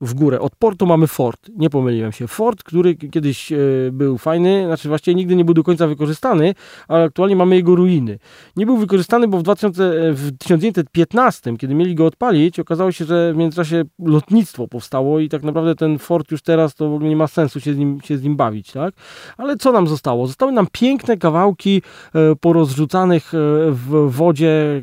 w 0.00 0.14
górę. 0.14 0.40
Od 0.40 0.56
portu 0.56 0.86
mamy 0.86 1.06
fort, 1.06 1.50
nie 1.56 1.70
pomyliłem 1.70 2.12
się. 2.12 2.28
Fort, 2.28 2.62
który 2.62 2.94
kiedyś 2.94 3.52
e, 3.52 3.56
był 3.92 4.18
fajny, 4.18 4.66
znaczy 4.66 4.88
właściwie 4.88 5.14
nigdy 5.14 5.36
nie 5.36 5.44
był 5.44 5.54
do 5.54 5.62
końca 5.62 5.86
wykorzystany, 5.86 6.54
ale 6.88 7.04
aktualnie 7.04 7.36
mamy 7.36 7.56
jego 7.56 7.74
ruiny. 7.74 8.18
Nie 8.56 8.66
był 8.66 8.76
wykorzystany, 8.76 9.28
bo 9.28 9.38
w, 9.38 9.42
2000, 9.42 9.84
e, 9.84 10.12
w 10.12 10.38
1915, 10.38 11.56
kiedy 11.56 11.74
mieli 11.74 11.94
go 11.94 12.06
odpalić, 12.06 12.60
okazało 12.60 12.92
się, 12.92 13.04
że 13.04 13.32
w 13.32 13.36
międzyczasie 13.36 13.84
lotnictwo 13.98 14.68
powstało 14.68 15.20
i 15.20 15.28
tak 15.28 15.42
naprawdę 15.42 15.74
ten 15.74 15.98
fort 15.98 16.30
już 16.30 16.42
teraz 16.42 16.74
to 16.74 16.88
w 16.90 16.94
ogóle 16.94 17.10
nie 17.10 17.16
ma 17.16 17.26
sensu 17.26 17.60
się 17.60 17.74
z 17.74 17.78
nim, 17.78 18.00
się 18.00 18.18
z 18.18 18.22
nim 18.22 18.36
bawić, 18.36 18.72
tak? 18.72 18.94
Ale 19.36 19.56
co 19.56 19.72
nam 19.72 19.86
zostało? 19.86 20.26
Zostały 20.26 20.52
nam 20.52 20.66
piękne 20.72 21.16
kawałki 21.16 21.82
e, 22.14 22.36
porozrzucanych 22.40 23.32
w 23.70 24.06
wodzie 24.10 24.82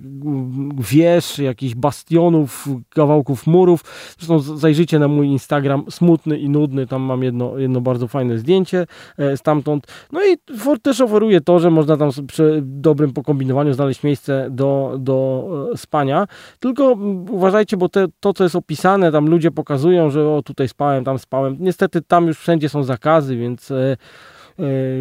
wież, 0.77 1.39
jakichś 1.39 1.75
bastionów, 1.75 2.67
kawałków 2.89 3.48
murów. 3.48 3.82
Zresztą 4.17 4.39
zajrzyjcie 4.39 5.00
na 5.03 5.07
mój 5.07 5.27
Instagram, 5.27 5.83
smutny 5.89 6.38
i 6.39 6.50
nudny, 6.50 6.88
tam 6.88 7.01
mam 7.01 7.24
jedno, 7.24 7.57
jedno 7.57 7.81
bardzo 7.81 8.07
fajne 8.07 8.38
zdjęcie 8.38 8.86
e, 9.17 9.38
stamtąd. 9.38 9.88
No 10.12 10.19
i 10.24 10.57
Ford 10.57 10.83
też 10.83 11.01
oferuje 11.01 11.41
to, 11.41 11.60
że 11.60 11.72
można 11.72 11.98
tam 11.98 12.10
przy 12.27 12.62
dobrym 12.65 13.13
pokombinowaniu 13.13 13.74
znaleźć 13.74 14.03
miejsce 14.03 14.48
do, 14.50 14.95
do 15.00 15.48
e, 15.74 15.77
spania, 15.77 16.27
tylko 16.60 16.98
uważajcie, 17.29 17.77
bo 17.77 17.89
te, 17.89 18.05
to, 18.19 18.33
co 18.33 18.43
jest 18.43 18.55
opisane, 18.55 19.12
tam 19.12 19.29
ludzie 19.29 19.51
pokazują, 19.51 20.10
że 20.10 20.29
o 20.29 20.41
tutaj 20.41 20.67
spałem, 20.67 21.03
tam 21.03 21.19
spałem. 21.19 21.57
Niestety 21.60 22.01
tam 22.01 22.27
już 22.27 22.39
wszędzie 22.39 22.69
są 22.69 22.83
zakazy, 22.83 23.38
więc 23.38 23.72
e, 23.72 23.98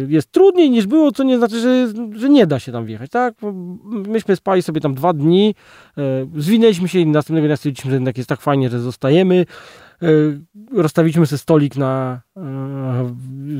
jest 0.07 0.31
trudniej 0.31 0.71
niż 0.71 0.87
było, 0.87 1.11
co 1.11 1.23
nie 1.23 1.37
znaczy, 1.37 1.59
że, 1.59 1.87
że 2.19 2.29
nie 2.29 2.47
da 2.47 2.59
się 2.59 2.71
tam 2.71 2.85
wjechać, 2.85 3.11
tak? 3.11 3.33
Myśmy 3.85 4.35
spali 4.35 4.61
sobie 4.61 4.81
tam 4.81 4.93
dwa 4.93 5.13
dni, 5.13 5.55
zwinęliśmy 6.37 6.87
się 6.87 6.99
i 6.99 7.05
następnego 7.05 7.47
dnia 7.47 7.57
stwierdziliśmy, 7.57 7.91
że 7.91 7.95
jednak 7.95 8.17
jest 8.17 8.29
tak 8.29 8.41
fajnie, 8.41 8.69
że 8.69 8.79
zostajemy. 8.79 9.45
Rozstawiliśmy 10.71 11.25
sobie 11.25 11.37
stolik 11.37 11.75
na 11.77 12.21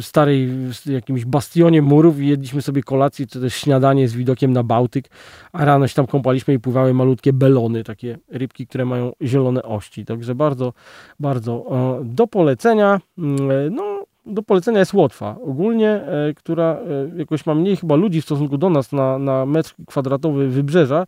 starej 0.01 0.49
jakimś 0.85 1.25
bastionie 1.25 1.81
murów 1.81 2.19
i 2.19 2.27
jedliśmy 2.27 2.61
sobie 2.61 2.83
kolację, 2.83 3.27
czy 3.27 3.41
też 3.41 3.55
śniadanie 3.55 4.07
z 4.07 4.13
widokiem 4.13 4.53
na 4.53 4.63
Bałtyk, 4.63 5.09
a 5.51 5.65
rano 5.65 5.87
się 5.87 5.95
tam 5.95 6.07
kąpaliśmy 6.07 6.53
i 6.53 6.59
pływały 6.59 6.93
malutkie 6.93 7.33
belony, 7.33 7.83
takie 7.83 8.17
rybki, 8.29 8.67
które 8.67 8.85
mają 8.85 9.11
zielone 9.21 9.63
ości. 9.63 10.05
Także 10.05 10.35
bardzo, 10.35 10.73
bardzo 11.19 11.65
do 12.03 12.27
polecenia. 12.27 13.01
Mm, 13.17 13.75
no, 13.75 14.05
do 14.25 14.43
polecenia 14.43 14.79
jest 14.79 14.93
Łotwa, 14.93 15.35
ogólnie, 15.41 15.89
e, 15.89 16.33
która 16.33 16.63
e, 16.73 17.17
jakoś 17.17 17.45
ma 17.45 17.55
mniej 17.55 17.75
chyba 17.75 17.95
ludzi 17.95 18.21
w 18.21 18.25
stosunku 18.25 18.57
do 18.57 18.69
nas 18.69 18.91
na, 18.91 19.17
na 19.19 19.45
metr 19.45 19.75
kwadratowy 19.87 20.47
wybrzeża, 20.47 21.05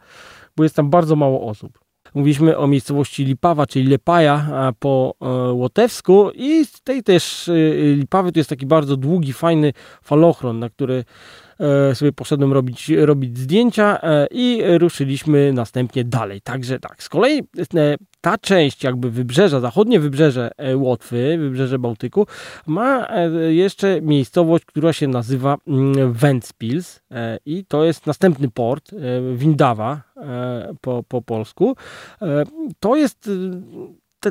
bo 0.58 0.64
jest 0.64 0.76
tam 0.76 0.90
bardzo 0.90 1.16
mało 1.16 1.48
osób. 1.48 1.85
Mówiliśmy 2.16 2.58
o 2.58 2.68
miejscowości 2.68 3.26
Lipawa, 3.26 3.66
czyli 3.66 3.88
Lepaja 3.88 4.72
po 4.80 5.16
e, 5.22 5.26
łotewsku 5.54 6.32
i 6.32 6.66
z 6.66 6.82
tej 6.82 7.04
też 7.04 7.52
Lipawy 7.96 8.32
to 8.32 8.40
jest 8.40 8.50
taki 8.50 8.66
bardzo 8.66 8.98
długi, 8.98 9.34
fajny 9.34 9.74
falochron, 10.02 10.60
na 10.60 10.70
który 10.70 11.04
E, 11.60 11.96
sobie 11.96 12.12
poszedłem 12.12 12.54
robić, 12.54 12.90
robić 12.90 13.38
zdjęcia 13.38 14.02
e, 14.02 14.28
i 14.32 14.62
ruszyliśmy 14.78 15.54
następnie 15.54 16.04
dalej. 16.04 16.42
Także 16.42 16.80
tak, 16.80 17.04
z 17.04 17.10
kolei 17.10 17.40
e, 17.76 17.96
ta 18.26 18.38
część 18.38 18.84
jakby 18.84 19.12
wybrzeża, 19.12 19.60
zachodnie 19.60 20.00
wybrzeże 20.00 20.52
Łotwy, 20.76 21.38
wybrzeże 21.40 21.80
Bałtyku, 21.80 22.28
ma 22.68 23.08
jeszcze 23.50 24.02
miejscowość, 24.02 24.66
która 24.66 24.94
się 24.94 25.08
nazywa 25.08 25.58
mm, 25.68 26.14
Ventspils 26.14 27.02
i 27.46 27.66
to 27.66 27.84
jest 27.84 28.08
następny 28.08 28.50
port, 28.50 28.92
Windawa 29.36 30.02
po, 30.82 31.04
po 31.08 31.22
polsku. 31.22 31.76
To 32.80 32.96
jest 32.96 33.30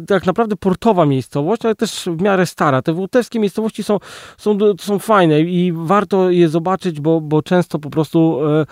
tak 0.06 0.26
naprawdę 0.26 0.56
portowa 0.56 1.06
miejscowość, 1.06 1.64
ale 1.64 1.74
też 1.74 2.08
w 2.16 2.22
miarę 2.22 2.46
stara. 2.46 2.82
Te 2.82 2.92
łotewskie 2.92 3.38
miejscowości 3.38 3.82
są, 3.82 3.98
są, 4.38 4.58
są 4.80 4.98
fajne 4.98 5.40
i 5.40 5.72
warto 5.72 6.30
je 6.30 6.48
zobaczyć, 6.48 7.00
bo, 7.00 7.20
bo 7.20 7.42
często 7.42 7.78
po 7.78 7.90
prostu 7.90 8.40
e, 8.46 8.66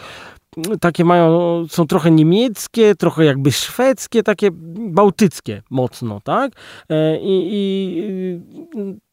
takie 0.80 1.04
mają, 1.04 1.64
są 1.68 1.86
trochę 1.86 2.10
niemieckie, 2.10 2.94
trochę 2.94 3.24
jakby 3.24 3.52
szwedzkie, 3.52 4.22
takie 4.22 4.48
bałtyckie 4.90 5.62
mocno, 5.70 6.20
tak? 6.20 6.52
E, 6.88 7.18
I, 7.20 7.48
i 7.52 8.40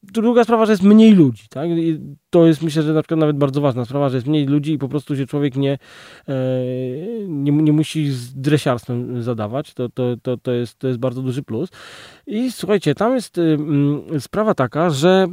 druga 0.04 0.44
sprawa, 0.44 0.66
że 0.66 0.72
jest 0.72 0.84
mniej 0.84 1.14
ludzi, 1.14 1.44
tak? 1.50 1.70
I 1.70 2.00
to 2.30 2.48
jest 2.48 2.62
myślę, 2.62 2.84
że 2.84 2.94
na 2.94 3.02
przykład 3.02 3.20
nawet 3.20 3.38
bardzo 3.38 3.62
ważna 3.62 3.86
sprawa, 3.86 4.10
że 4.10 4.18
jest 4.18 4.28
mniej 4.28 4.46
ludzi 4.46 4.74
i 4.74 4.78
po 4.78 4.90
prostu 4.90 5.16
się 5.16 5.26
człowiek 5.26 5.56
nie, 5.56 5.78
e, 6.28 6.36
nie, 7.28 7.52
nie 7.52 7.74
musi 7.74 8.12
z 8.12 8.34
dresiarstwem 8.34 9.24
zadawać. 9.24 9.74
To, 9.74 9.90
to, 9.90 10.04
to, 10.22 10.38
to, 10.38 10.52
jest, 10.52 10.80
to 10.80 10.88
jest 10.88 11.00
bardzo 11.00 11.22
duży 11.22 11.44
plus. 11.44 11.70
I 12.28 12.52
słuchajcie, 12.52 12.96
tam 12.96 13.16
jest 13.16 13.38
y, 13.38 13.58
sprawa 14.20 14.54
taka, 14.54 14.90
że 14.90 15.28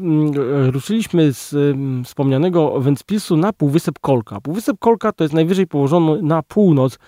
ruszyliśmy 0.70 1.32
z 1.32 1.76
wspomnianego 2.06 2.80
Wentspilsu 2.80 3.36
na 3.36 3.52
Półwysep 3.52 3.98
Kolka. 3.98 4.40
Półwysep 4.40 4.76
Kolka 4.78 5.12
to 5.12 5.24
jest 5.24 5.34
najwyżej 5.34 5.66
położony 5.66 6.22
na 6.22 6.42
północ 6.42 6.98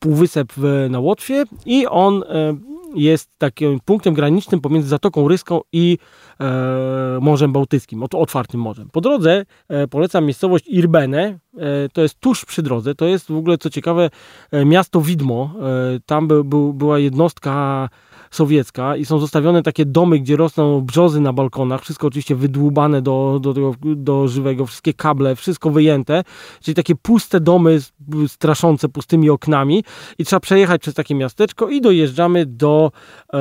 półwysep 0.00 0.52
w, 0.56 0.86
na 0.90 1.00
Łotwie 1.00 1.44
i 1.66 1.86
on 1.86 2.22
e, 2.22 2.56
jest 2.94 3.30
takim 3.38 3.80
punktem 3.84 4.14
granicznym 4.14 4.60
pomiędzy 4.60 4.88
Zatoką 4.88 5.28
Ryską 5.28 5.60
i 5.72 5.98
e, 6.40 7.18
Morzem 7.20 7.52
Bałtyckim, 7.52 8.02
otwartym 8.02 8.60
morzem. 8.60 8.88
Po 8.92 9.00
drodze 9.00 9.44
e, 9.68 9.88
polecam 9.88 10.24
miejscowość 10.24 10.68
Irbene, 10.68 11.38
e, 11.58 11.88
to 11.92 12.02
jest 12.02 12.20
tuż 12.20 12.44
przy 12.44 12.62
drodze, 12.62 12.94
to 12.94 13.06
jest 13.06 13.26
w 13.26 13.36
ogóle 13.36 13.58
co 13.58 13.70
ciekawe 13.70 14.10
e, 14.50 14.64
miasto 14.64 15.00
Widmo, 15.00 15.54
e, 15.60 16.00
tam 16.06 16.28
by, 16.28 16.44
by, 16.44 16.72
była 16.74 16.98
jednostka 16.98 17.88
sowiecka 18.34 18.96
i 18.96 19.04
są 19.04 19.18
zostawione 19.18 19.62
takie 19.62 19.84
domy, 19.84 20.18
gdzie 20.18 20.36
rosną 20.36 20.80
brzozy 20.80 21.20
na 21.20 21.32
balkonach, 21.32 21.82
wszystko 21.82 22.06
oczywiście 22.06 22.34
wydłubane 22.34 23.02
do, 23.02 23.38
do, 23.42 23.52
do, 23.52 23.74
do 23.82 24.28
żywego, 24.28 24.66
wszystkie 24.66 24.94
kable, 24.94 25.36
wszystko 25.36 25.70
wyjęte, 25.70 26.24
czyli 26.62 26.74
takie 26.74 26.94
puste 26.94 27.40
domy 27.40 27.78
straszące 28.26 28.88
pustymi 28.88 29.30
oknami 29.30 29.84
i 30.18 30.24
trzeba 30.24 30.40
przejechać 30.40 30.80
przez 30.80 30.94
takie 30.94 31.14
miasteczko 31.14 31.68
i 31.68 31.80
dojeżdżamy 31.80 32.46
do 32.46 32.92
e, 33.32 33.38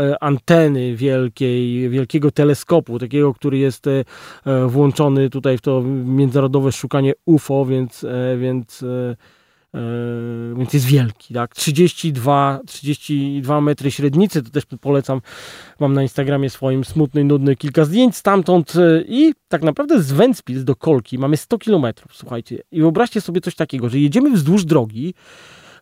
e, 0.00 0.22
anteny 0.22 0.96
wielkiej, 0.96 1.90
wielkiego 1.90 2.30
teleskopu, 2.30 2.98
takiego, 2.98 3.34
który 3.34 3.58
jest 3.58 3.86
e, 3.86 4.04
włączony 4.66 5.30
tutaj 5.30 5.58
w 5.58 5.60
to 5.60 5.82
międzynarodowe 6.04 6.72
szukanie 6.72 7.12
UFO, 7.26 7.64
więc, 7.64 8.04
e, 8.04 8.36
więc 8.38 8.82
e, 8.82 9.16
więc 10.56 10.74
jest 10.74 10.86
wielki, 10.86 11.34
tak? 11.34 11.54
32, 11.54 12.60
32 12.66 13.60
metry 13.60 13.90
średnicy, 13.90 14.42
to 14.42 14.50
też 14.50 14.64
polecam, 14.80 15.20
mam 15.80 15.94
na 15.94 16.02
Instagramie 16.02 16.50
swoim 16.50 16.84
smutny, 16.84 17.24
nudny 17.24 17.56
kilka 17.56 17.84
zdjęć 17.84 18.16
stamtąd 18.16 18.74
yy, 18.74 19.04
i 19.08 19.32
tak 19.48 19.62
naprawdę 19.62 20.02
z 20.02 20.12
Ventspils 20.12 20.64
do 20.64 20.76
Kolki 20.76 21.18
mamy 21.18 21.36
100 21.36 21.58
kilometrów, 21.58 22.16
słuchajcie. 22.16 22.62
I 22.70 22.80
wyobraźcie 22.80 23.20
sobie 23.20 23.40
coś 23.40 23.54
takiego, 23.54 23.88
że 23.88 23.98
jedziemy 23.98 24.30
wzdłuż 24.30 24.64
drogi, 24.64 25.14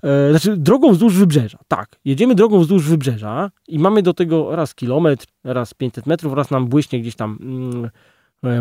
yy, 0.03 0.11
znaczy 0.31 0.57
drogą 0.57 0.92
wzdłuż 0.92 1.14
wybrzeża, 1.14 1.59
tak, 1.68 1.88
jedziemy 2.05 2.35
drogą 2.35 2.61
wzdłuż 2.61 2.88
wybrzeża 2.88 3.51
i 3.68 3.79
mamy 3.79 4.03
do 4.03 4.14
tego 4.14 4.57
raz 4.57 4.75
kilometr, 4.75 5.27
raz 5.44 5.75
500 5.75 6.07
metrów, 6.07 6.33
raz 6.33 6.51
nam 6.51 6.68
błyśnie 6.68 7.01
gdzieś 7.01 7.14
tam 7.14 7.38
mm, 7.42 7.90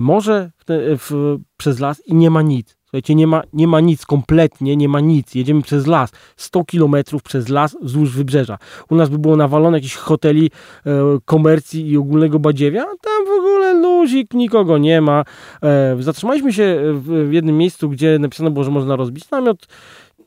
morze 0.02 0.52
w 0.58 0.66
w, 1.00 1.38
przez 1.58 1.80
las 1.80 2.08
i 2.08 2.16
nie 2.16 2.30
ma 2.30 2.42
nic. 2.42 2.78
Słuchajcie, 2.96 3.16
nie 3.16 3.28
ma, 3.28 3.42
nie 3.54 3.68
ma 3.68 3.80
nic, 3.80 4.06
kompletnie 4.06 4.76
nie 4.76 4.90
ma 4.90 5.00
nic. 5.00 5.36
Jedziemy 5.36 5.62
przez 5.62 5.88
las, 5.88 6.12
100 6.38 6.64
kilometrów 6.64 7.24
przez 7.24 7.50
las 7.50 7.78
wzdłuż 7.82 8.12
wybrzeża. 8.12 8.58
U 8.90 8.96
nas 8.96 9.10
by 9.10 9.18
było 9.20 9.36
nawalone 9.36 9.78
jakichś 9.78 9.96
hoteli, 9.96 10.52
e, 10.86 10.92
komercji 11.26 11.90
i 11.90 11.98
ogólnego 11.98 12.40
badziewia, 12.40 12.84
tam 12.84 13.26
w 13.26 13.40
ogóle 13.40 13.74
luzik, 13.74 14.34
nikogo 14.34 14.78
nie 14.78 15.02
ma. 15.02 15.24
E, 15.64 15.98
zatrzymaliśmy 16.00 16.54
się 16.54 16.78
w, 16.94 17.30
w 17.30 17.34
jednym 17.34 17.58
miejscu, 17.58 17.90
gdzie 17.90 18.20
napisano 18.20 18.52
było, 18.52 18.64
że 18.64 18.72
można 18.72 18.96
rozbić 18.96 19.30
namiot 19.30 19.68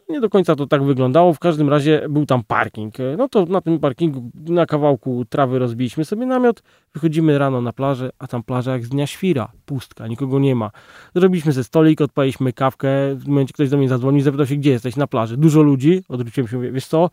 nie 0.09 0.21
do 0.21 0.31
końca 0.31 0.57
to 0.57 0.67
tak 0.67 0.83
wyglądało. 0.83 1.35
W 1.35 1.39
każdym 1.39 1.69
razie 1.69 2.07
był 2.11 2.27
tam 2.27 2.45
parking. 2.45 2.95
No 3.19 3.29
to 3.29 3.45
na 3.47 3.61
tym 3.61 3.79
parkingu 3.79 4.31
na 4.35 4.67
kawałku 4.67 5.25
trawy 5.25 5.59
rozbiliśmy 5.59 6.05
sobie 6.05 6.27
namiot. 6.27 6.63
Wychodzimy 6.95 7.39
rano 7.39 7.61
na 7.61 7.73
plażę, 7.73 8.11
a 8.19 8.27
tam 8.27 8.43
plaża 8.43 8.73
jak 8.73 8.85
z 8.85 8.89
dnia 8.89 9.07
świra. 9.07 9.53
Pustka, 9.67 10.07
nikogo 10.07 10.39
nie 10.39 10.55
ma. 10.55 10.71
Zrobiliśmy 11.15 11.53
sobie 11.53 11.65
stolik, 11.65 12.01
odpaliśmy 12.01 12.53
kawkę. 12.53 12.89
W 13.15 13.29
momencie 13.29 13.53
ktoś 13.53 13.69
do 13.69 13.77
mnie 13.77 13.89
zadzwonił, 13.89 14.23
zapytał 14.23 14.47
się, 14.47 14.57
gdzie 14.57 14.71
jesteś? 14.71 14.97
Na 14.97 15.07
plaży. 15.07 15.37
Dużo 15.37 15.63
ludzi. 15.63 16.03
Odwróciłem 16.09 16.49
się, 16.49 16.57
mówię, 16.57 16.73
wiesz 16.73 16.87
co? 16.87 17.11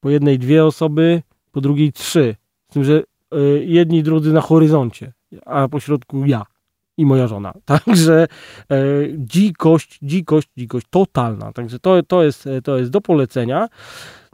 Po 0.00 0.10
jednej 0.10 0.38
dwie 0.38 0.64
osoby, 0.64 1.22
po 1.52 1.60
drugiej 1.60 1.92
trzy. 1.92 2.36
Z 2.70 2.72
tym, 2.72 2.84
że 2.84 3.02
y, 3.34 3.64
jedni 3.64 4.02
drudzy 4.02 4.32
na 4.32 4.40
horyzoncie, 4.40 5.12
a 5.46 5.68
po 5.68 5.80
środku 5.80 6.26
ja 6.26 6.46
i 6.96 7.06
moja 7.06 7.26
żona. 7.26 7.52
Także 7.64 8.26
e, 8.70 8.76
dzikość, 9.16 9.98
dzikość, 10.02 10.48
dzikość 10.56 10.86
totalna. 10.90 11.52
Także 11.52 11.78
to, 11.78 12.02
to, 12.02 12.22
jest, 12.22 12.48
to 12.64 12.78
jest 12.78 12.90
do 12.90 13.00
polecenia. 13.00 13.68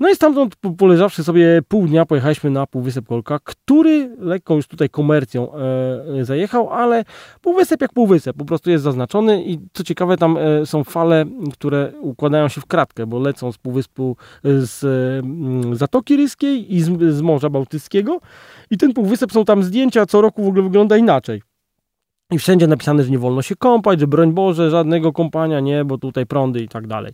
No 0.03 0.11
i 0.11 0.15
stamtąd 0.15 0.57
poleżawszy 0.79 1.25
sobie 1.25 1.63
pół 1.69 1.87
dnia 1.87 2.07
pojechaliśmy 2.07 2.51
na 2.51 2.67
Półwysep 2.67 3.07
Kolka, 3.07 3.39
który 3.45 4.17
lekką 4.19 4.57
już 4.57 4.67
tutaj 4.67 4.91
komercją 4.91 5.53
e, 5.55 6.25
zajechał, 6.25 6.71
ale 6.71 7.05
półwysep 7.41 7.81
jak 7.81 7.93
półwysep, 7.93 8.37
po 8.37 8.45
prostu 8.45 8.71
jest 8.71 8.85
zaznaczony 8.85 9.45
i 9.45 9.59
co 9.73 9.85
ciekawe 9.85 10.17
tam 10.17 10.37
e, 10.37 10.67
są 10.67 10.85
fale, 10.85 11.25
które 11.53 11.93
układają 12.01 12.49
się 12.49 12.61
w 12.61 12.67
kratkę, 12.67 13.07
bo 13.07 13.19
lecą 13.19 13.53
z 13.53 13.59
półwyspu 13.59 14.17
e, 14.45 14.61
z 14.61 14.85
e, 14.85 15.77
Zatoki 15.77 16.17
Ryskiej 16.17 16.75
i 16.75 16.81
z, 16.81 17.15
z 17.15 17.21
Morza 17.21 17.51
Bałtyckiego 17.51 18.21
i 18.71 18.79
ten 18.79 18.93
półwysep 18.93 19.33
są 19.33 19.45
tam 19.45 19.63
zdjęcia, 19.63 20.07
co 20.07 20.21
roku 20.21 20.45
w 20.45 20.49
ogóle 20.49 20.63
wygląda 20.63 20.97
inaczej. 20.97 21.52
I 22.33 22.39
wszędzie 22.39 22.67
napisane, 22.67 23.05
że 23.05 23.11
nie 23.11 23.19
wolno 23.19 23.43
się 23.43 23.57
kąpać, 23.57 24.01
że 24.01 24.07
broń 24.07 24.33
Boże, 24.33 24.71
żadnego 24.71 25.13
kąpania 25.13 25.61
nie, 25.61 25.85
bo 25.85 25.99
tutaj 25.99 26.27
prądy 26.27 26.61
i 26.61 26.69
tak 26.69 26.87
dalej. 26.87 27.13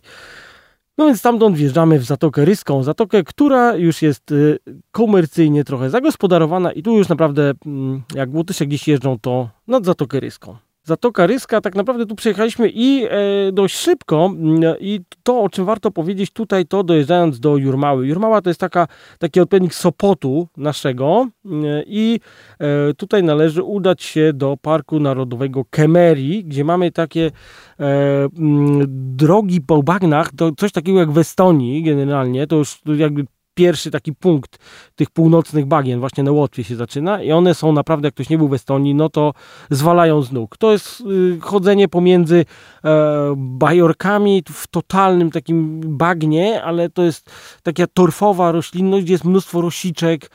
No 0.97 1.05
więc 1.05 1.19
stamtąd 1.19 1.57
wjeżdżamy 1.57 1.99
w 1.99 2.03
Zatokę 2.03 2.45
Ryską, 2.45 2.83
zatokę, 2.83 3.23
która 3.23 3.75
już 3.75 4.01
jest 4.01 4.31
y, 4.31 4.59
komercyjnie 4.91 5.63
trochę 5.63 5.89
zagospodarowana 5.89 6.71
i 6.71 6.83
tu 6.83 6.97
już 6.97 7.09
naprawdę, 7.09 7.53
mm, 7.65 8.01
jak 8.15 8.33
Łotysze 8.33 8.65
gdzieś 8.65 8.87
jeżdżą, 8.87 9.19
to 9.19 9.49
nad 9.67 9.85
Zatokę 9.85 10.19
Ryską. 10.19 10.57
Zatoka 10.89 11.27
Ryska, 11.27 11.61
tak 11.61 11.75
naprawdę 11.75 12.05
tu 12.05 12.15
przejechaliśmy 12.15 12.69
i 12.73 13.05
e, 13.05 13.09
dość 13.51 13.75
szybko. 13.75 14.25
Mm, 14.25 14.75
i 14.79 14.99
to, 15.23 15.41
o 15.41 15.49
czym 15.49 15.65
warto 15.65 15.91
powiedzieć 15.91 16.31
tutaj, 16.31 16.65
to 16.65 16.83
dojeżdżając 16.83 17.39
do 17.39 17.57
Jurmały. 17.57 18.07
Jurmała 18.07 18.41
to 18.41 18.49
jest 18.49 18.59
taka, 18.59 18.87
taki 19.19 19.39
odpowiednik 19.39 19.73
Sopotu 19.73 20.47
naszego. 20.57 21.27
Mm, 21.45 21.83
i 21.87 22.19
e, 22.59 22.93
tutaj 22.93 23.23
należy 23.23 23.63
udać 23.63 24.03
się 24.03 24.33
do 24.33 24.57
Parku 24.61 24.99
Narodowego 24.99 25.65
Kemerii, 25.69 26.43
gdzie 26.45 26.63
mamy 26.63 26.91
takie 26.91 27.31
e, 27.79 28.27
mm, 28.39 28.85
drogi 29.15 29.61
po 29.61 29.83
bagnach, 29.83 30.31
to 30.37 30.51
coś 30.57 30.71
takiego 30.71 30.99
jak 30.99 31.11
w 31.11 31.17
Estonii 31.17 31.83
generalnie, 31.83 32.47
to 32.47 32.55
już 32.55 32.81
jakby 32.85 33.25
pierwszy 33.59 33.91
taki 33.91 34.13
punkt 34.13 34.59
tych 34.95 35.09
północnych 35.09 35.65
bagien 35.65 35.99
właśnie 35.99 36.23
na 36.23 36.31
Łotwie 36.31 36.63
się 36.63 36.75
zaczyna 36.75 37.23
i 37.23 37.31
one 37.31 37.55
są 37.55 37.71
naprawdę, 37.71 38.07
jak 38.07 38.13
ktoś 38.13 38.29
nie 38.29 38.37
był 38.37 38.47
w 38.47 38.53
Estonii, 38.53 38.95
no 38.95 39.09
to 39.09 39.33
zwalają 39.69 40.21
z 40.21 40.31
nóg. 40.31 40.57
To 40.57 40.71
jest 40.71 41.01
y, 41.01 41.39
chodzenie 41.41 41.87
pomiędzy 41.87 42.45
e, 42.83 43.33
bajorkami 43.37 44.43
w 44.51 44.67
totalnym 44.67 45.31
takim 45.31 45.81
bagnie, 45.97 46.63
ale 46.63 46.89
to 46.89 47.03
jest 47.03 47.31
taka 47.63 47.87
torfowa 47.93 48.51
roślinność, 48.51 49.03
gdzie 49.03 49.13
jest 49.13 49.25
mnóstwo 49.25 49.61
rosiczek, 49.61 50.31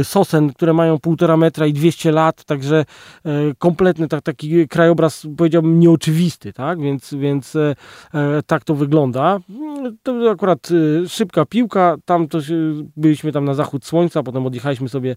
e, 0.00 0.04
sosen, 0.04 0.52
które 0.52 0.72
mają 0.72 0.98
półtora 0.98 1.36
metra 1.36 1.66
i 1.66 1.72
200 1.72 2.12
lat, 2.12 2.44
także 2.44 2.84
e, 3.24 3.30
kompletny 3.58 4.08
tak, 4.08 4.22
taki 4.22 4.68
krajobraz, 4.68 5.26
powiedziałbym, 5.36 5.80
nieoczywisty, 5.80 6.52
tak? 6.52 6.80
Więc, 6.80 7.14
więc 7.14 7.56
tak 8.46 8.64
to 8.64 8.74
wygląda. 8.74 9.40
To 10.02 10.30
akurat 10.30 10.68
e, 10.70 11.08
szybka 11.08 11.44
piłka, 11.44 11.96
tam 12.04 12.28
to 12.38 12.54
byliśmy 12.96 13.32
tam 13.32 13.44
na 13.44 13.54
zachód 13.54 13.84
słońca, 13.84 14.22
potem 14.22 14.46
odjechaliśmy 14.46 14.88
sobie 14.88 15.16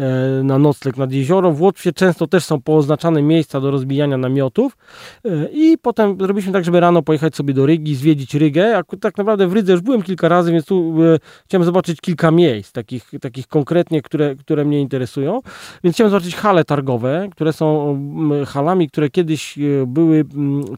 E, 0.00 0.42
na 0.42 0.58
nocleg 0.58 0.96
nad 0.96 1.12
jezioro. 1.12 1.52
W 1.52 1.62
Łotwie 1.62 1.92
często 1.92 2.26
też 2.26 2.44
są 2.44 2.60
pooznaczane 2.60 3.22
miejsca 3.22 3.60
do 3.60 3.70
rozbijania 3.70 4.16
namiotów 4.16 4.76
e, 5.24 5.48
i 5.52 5.78
potem 5.82 6.16
zrobiliśmy 6.20 6.52
tak, 6.52 6.64
żeby 6.64 6.80
rano 6.80 7.02
pojechać 7.02 7.36
sobie 7.36 7.54
do 7.54 7.66
Rygi, 7.66 7.94
zwiedzić 7.94 8.34
Rygę. 8.34 8.82
Tak 9.00 9.18
naprawdę 9.18 9.46
w 9.46 9.52
Rydze 9.52 9.72
już 9.72 9.80
byłem 9.80 10.02
kilka 10.02 10.28
razy, 10.28 10.52
więc 10.52 10.64
tu 10.64 10.94
e, 11.14 11.18
chciałem 11.44 11.64
zobaczyć 11.64 12.00
kilka 12.00 12.30
miejsc, 12.30 12.72
takich, 12.72 13.10
takich 13.20 13.46
konkretnie, 13.46 14.02
które, 14.02 14.34
które 14.36 14.64
mnie 14.64 14.80
interesują. 14.80 15.40
Więc 15.84 15.96
chciałem 15.96 16.10
zobaczyć 16.10 16.34
hale 16.36 16.64
targowe, 16.64 17.28
które 17.32 17.52
są 17.52 17.98
halami, 18.46 18.88
które 18.88 19.10
kiedyś 19.10 19.58
były 19.86 20.24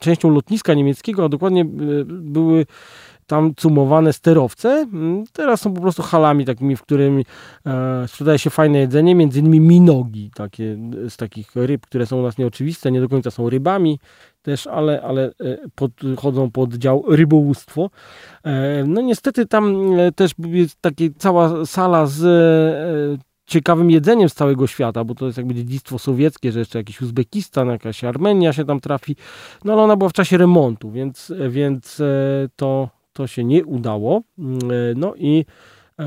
częścią 0.00 0.30
lotniska 0.30 0.74
niemieckiego, 0.74 1.24
a 1.24 1.28
dokładnie 1.28 1.64
były 2.06 2.66
tam 3.26 3.54
cumowane 3.54 4.12
sterowce. 4.12 4.68
Mm, 4.68 5.24
teraz 5.32 5.60
są 5.60 5.74
po 5.74 5.80
prostu 5.80 6.02
halami 6.02 6.44
takimi, 6.44 6.76
w 6.76 6.82
którym 6.82 7.22
e, 7.66 8.08
sprzedaje 8.08 8.38
się 8.38 8.50
fajne 8.50 8.78
jedzenie, 8.78 9.14
między 9.14 9.40
innymi 9.40 9.60
minogi, 9.60 10.30
takie, 10.34 10.78
z 11.08 11.16
takich 11.16 11.56
ryb, 11.56 11.86
które 11.86 12.06
są 12.06 12.18
u 12.18 12.22
nas 12.22 12.38
nieoczywiste, 12.38 12.92
nie 12.92 13.00
do 13.00 13.08
końca 13.08 13.30
są 13.30 13.50
rybami 13.50 13.98
też, 14.42 14.66
ale, 14.66 15.02
ale 15.02 15.26
e, 15.26 15.58
podchodzą 15.74 16.50
pod 16.50 16.74
dział 16.74 17.04
rybołówstwo. 17.08 17.90
E, 18.44 18.84
no 18.86 19.00
niestety 19.00 19.46
tam 19.46 19.92
e, 19.98 20.12
też 20.12 20.32
jest 20.38 20.80
taka 20.80 21.04
cała 21.18 21.66
sala 21.66 22.06
z 22.06 23.20
ciekawym 23.46 23.90
jedzeniem 23.90 24.28
z 24.28 24.34
całego 24.34 24.66
świata, 24.66 25.04
bo 25.04 25.14
to 25.14 25.26
jest 25.26 25.38
jakby 25.38 25.54
dziedzictwo 25.54 25.98
sowieckie, 25.98 26.52
że 26.52 26.58
jeszcze 26.58 26.78
jakiś 26.78 27.02
Uzbekistan, 27.02 27.68
jakaś 27.68 28.04
Armenia 28.04 28.52
się 28.52 28.64
tam 28.64 28.80
trafi, 28.80 29.16
no 29.64 29.72
ale 29.72 29.82
ona 29.82 29.96
była 29.96 30.10
w 30.10 30.12
czasie 30.12 30.38
remontu, 30.38 30.90
więc, 30.90 31.32
więc 31.48 32.02
to, 32.56 32.88
to 33.12 33.26
się 33.26 33.44
nie 33.44 33.64
udało. 33.64 34.22
Mm, 34.38 34.58
e, 34.58 34.74
no 34.96 35.14
i, 35.16 35.44
e, 35.98 36.04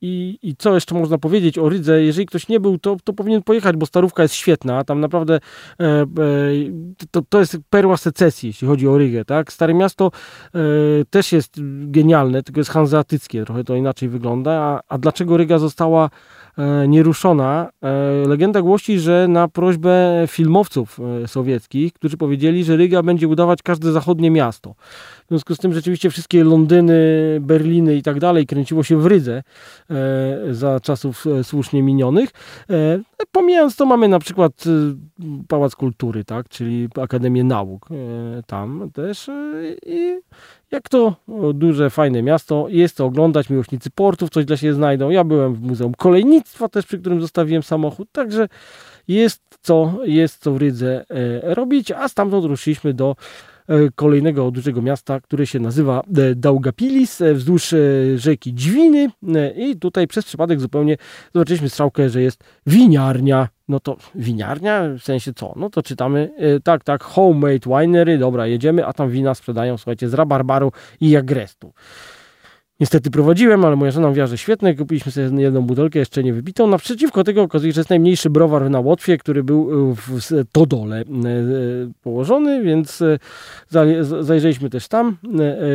i, 0.00 0.38
i 0.42 0.56
co 0.56 0.74
jeszcze 0.74 0.94
można 0.94 1.18
powiedzieć 1.18 1.58
o 1.58 1.68
Rydze? 1.68 2.02
Jeżeli 2.02 2.26
ktoś 2.26 2.48
nie 2.48 2.60
był, 2.60 2.78
to, 2.78 2.96
to 3.04 3.12
powinien 3.12 3.42
pojechać, 3.42 3.76
bo 3.76 3.86
starówka 3.86 4.22
jest 4.22 4.34
świetna. 4.34 4.84
Tam 4.84 5.00
naprawdę 5.00 5.40
e, 5.80 6.06
to, 7.10 7.22
to 7.28 7.40
jest 7.40 7.58
perła 7.70 7.96
secesji, 7.96 8.46
jeśli 8.46 8.68
chodzi 8.68 8.88
o 8.88 8.98
Rygę. 8.98 9.24
Tak? 9.24 9.52
Stare 9.52 9.74
Miasto 9.74 10.10
też 11.10 11.32
jest 11.32 11.56
genialne, 11.84 12.42
tylko 12.42 12.60
jest 12.60 12.70
hanzeatyckie, 12.70 13.44
trochę 13.44 13.64
to 13.64 13.76
inaczej 13.76 14.08
wygląda. 14.08 14.52
A, 14.52 14.80
a 14.88 14.98
dlaczego 14.98 15.36
Ryga 15.36 15.58
została 15.58 16.10
nieruszona. 16.88 17.68
Legenda 18.26 18.62
głosi, 18.62 18.98
że 18.98 19.26
na 19.28 19.48
prośbę 19.48 20.24
filmowców 20.26 21.00
sowieckich, 21.26 21.92
którzy 21.92 22.16
powiedzieli, 22.16 22.64
że 22.64 22.76
Ryga 22.76 23.02
będzie 23.02 23.28
udawać 23.28 23.62
każde 23.62 23.92
zachodnie 23.92 24.30
miasto. 24.30 24.74
W 25.24 25.28
związku 25.28 25.54
z 25.54 25.58
tym 25.58 25.72
rzeczywiście 25.74 26.10
wszystkie 26.10 26.44
Londyny, 26.44 27.38
Berliny 27.40 27.96
i 27.96 28.02
tak 28.02 28.20
dalej 28.20 28.46
kręciło 28.46 28.82
się 28.82 28.96
w 28.96 29.06
Rydze 29.06 29.42
e, 29.90 30.54
za 30.54 30.80
czasów 30.80 31.26
e, 31.26 31.44
słusznie 31.44 31.82
minionych. 31.82 32.30
E, 33.18 33.26
pomijając 33.32 33.76
to 33.76 33.86
mamy 33.86 34.08
na 34.08 34.18
przykład 34.18 34.64
Pałac 35.48 35.76
Kultury, 35.76 36.24
tak, 36.24 36.48
czyli 36.48 36.88
Akademię 37.02 37.44
Nauk 37.44 37.88
tam 38.46 38.90
też 38.94 39.30
i 39.86 40.18
jak 40.70 40.88
to 40.88 41.16
duże, 41.54 41.90
fajne 41.90 42.22
miasto, 42.22 42.66
jest 42.68 42.96
to 42.96 43.04
oglądać, 43.04 43.50
miłośnicy 43.50 43.90
portów 43.90 44.30
coś 44.30 44.44
dla 44.44 44.56
siebie 44.56 44.74
znajdą. 44.74 45.10
Ja 45.10 45.24
byłem 45.24 45.54
w 45.54 45.60
Muzeum 45.60 45.94
Kolejnictwa 45.94 46.68
też, 46.68 46.86
przy 46.86 46.98
którym 46.98 47.20
zostawiłem 47.20 47.62
samochód, 47.62 48.08
także 48.12 48.48
jest 49.08 49.42
co, 49.62 49.98
jest 50.04 50.42
co 50.42 50.52
w 50.52 50.56
Rydze 50.56 51.04
robić, 51.42 51.92
a 51.92 52.08
stamtąd 52.08 52.44
ruszyliśmy 52.44 52.94
do 52.94 53.16
E, 53.16 53.55
kolejnego 53.94 54.50
dużego 54.50 54.82
miasta, 54.82 55.20
które 55.20 55.46
się 55.46 55.60
nazywa 55.60 56.00
e, 56.00 56.34
Daugapilis, 56.34 57.20
e, 57.20 57.34
wzdłuż 57.34 57.74
rzeki 58.16 58.54
Dźwiny 58.54 59.10
i 59.56 59.76
tutaj 59.76 60.06
przez 60.06 60.24
przypadek 60.24 60.60
zupełnie 60.60 60.96
zobaczyliśmy 61.34 61.68
strzałkę, 61.68 62.08
że 62.08 62.22
jest 62.22 62.44
winiarnia. 62.66 63.48
No 63.68 63.80
to 63.80 63.96
winiarnia? 64.14 64.88
W 64.98 65.02
sensie 65.02 65.32
co? 65.32 65.52
No 65.56 65.70
to 65.70 65.82
czytamy, 65.82 66.30
tak, 66.64 66.84
tak, 66.84 67.04
homemade 67.04 67.80
winery, 67.80 68.18
dobra, 68.18 68.46
jedziemy, 68.46 68.86
a 68.86 68.92
tam 68.92 69.10
wina 69.10 69.34
sprzedają, 69.34 69.76
słuchajcie, 69.76 70.08
z 70.08 70.14
rabarbaru 70.14 70.72
i 71.00 71.10
jagrestu. 71.10 71.72
Niestety 72.80 73.10
prowadziłem, 73.10 73.64
ale 73.64 73.76
moja 73.76 73.90
żona 73.90 74.08
mówiła, 74.08 74.26
że 74.26 74.38
świetne. 74.38 74.74
Kupiliśmy 74.74 75.12
sobie 75.12 75.42
jedną 75.42 75.62
butelkę, 75.62 75.98
jeszcze 75.98 76.24
nie 76.24 76.32
wypitą. 76.32 76.66
Naprzeciwko 76.66 77.24
tego 77.24 77.42
okazuje 77.42 77.72
się, 77.72 77.74
że 77.74 77.80
jest 77.80 77.90
najmniejszy 77.90 78.30
browar 78.30 78.70
na 78.70 78.80
Łotwie, 78.80 79.18
który 79.18 79.44
był 79.44 79.90
e, 79.90 79.94
w 79.96 80.44
Todole 80.52 81.00
e, 81.00 81.04
położony, 82.02 82.62
więc 82.62 83.02
e, 83.02 83.18
zajrzeliśmy 84.20 84.70
też 84.70 84.88
tam. 84.88 85.16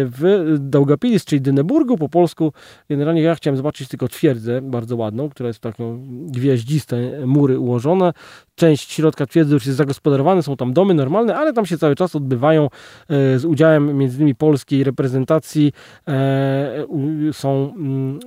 W 0.06 0.56
Daugapilis, 0.60 1.26
czyli 1.26 1.42
Dyneburgu 1.42 1.98
po 1.98 2.10
polsku. 2.10 2.54
Generalnie 2.90 3.22
ja 3.22 3.36
chciałem 3.36 3.58
zobaczyć 3.58 3.88
tylko 3.88 4.08
twierdzę, 4.08 4.62
bardzo 4.62 4.96
ładną, 4.96 5.30
która 5.30 5.48
jest 5.48 5.60
taką 5.60 6.08
gwieździste 6.28 7.26
mury 7.26 7.60
ułożone 7.60 8.14
część 8.56 8.92
środka 8.92 9.26
twierdzy 9.26 9.54
już 9.54 9.66
jest 9.66 9.78
zagospodarowana, 9.78 10.42
są 10.42 10.58
tam 10.58 10.74
domy 10.74 10.94
normalne, 10.94 11.36
ale 11.36 11.54
tam 11.54 11.66
się 11.66 11.78
cały 11.78 11.96
czas 11.96 12.16
odbywają 12.16 12.66
e, 12.66 13.40
z 13.40 13.46
udziałem 13.46 13.98
między 13.98 14.18
innymi 14.18 14.36
polskiej 14.36 14.84
reprezentacji 14.84 15.74
e, 16.08 16.86
są 17.32 17.74
mm, 17.76 18.20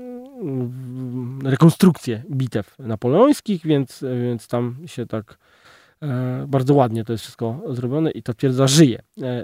rekonstrukcje 1.44 2.22
bitew 2.30 2.78
napoleońskich, 2.78 3.66
więc, 3.66 4.04
więc 4.22 4.48
tam 4.48 4.76
się 4.86 5.06
tak 5.06 5.38
e, 6.02 6.44
bardzo 6.48 6.74
ładnie 6.74 7.04
to 7.04 7.12
jest 7.12 7.24
wszystko 7.24 7.62
zrobione 7.70 8.10
i 8.10 8.22
ta 8.22 8.34
twierdza 8.34 8.66
żyje. 8.66 8.98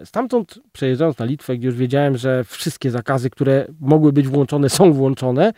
Stamtąd 0.05 0.59
przejeżdżając 0.73 1.19
na 1.19 1.25
Litwę, 1.25 1.57
gdzie 1.57 1.67
już 1.67 1.77
wiedziałem, 1.77 2.17
że 2.17 2.45
wszystkie 2.45 2.91
zakazy, 2.91 3.31
które 3.31 3.67
mogły 3.81 4.13
być 4.13 4.29
włączone 4.29 4.69
są 4.69 4.93
włączone, 4.93 5.53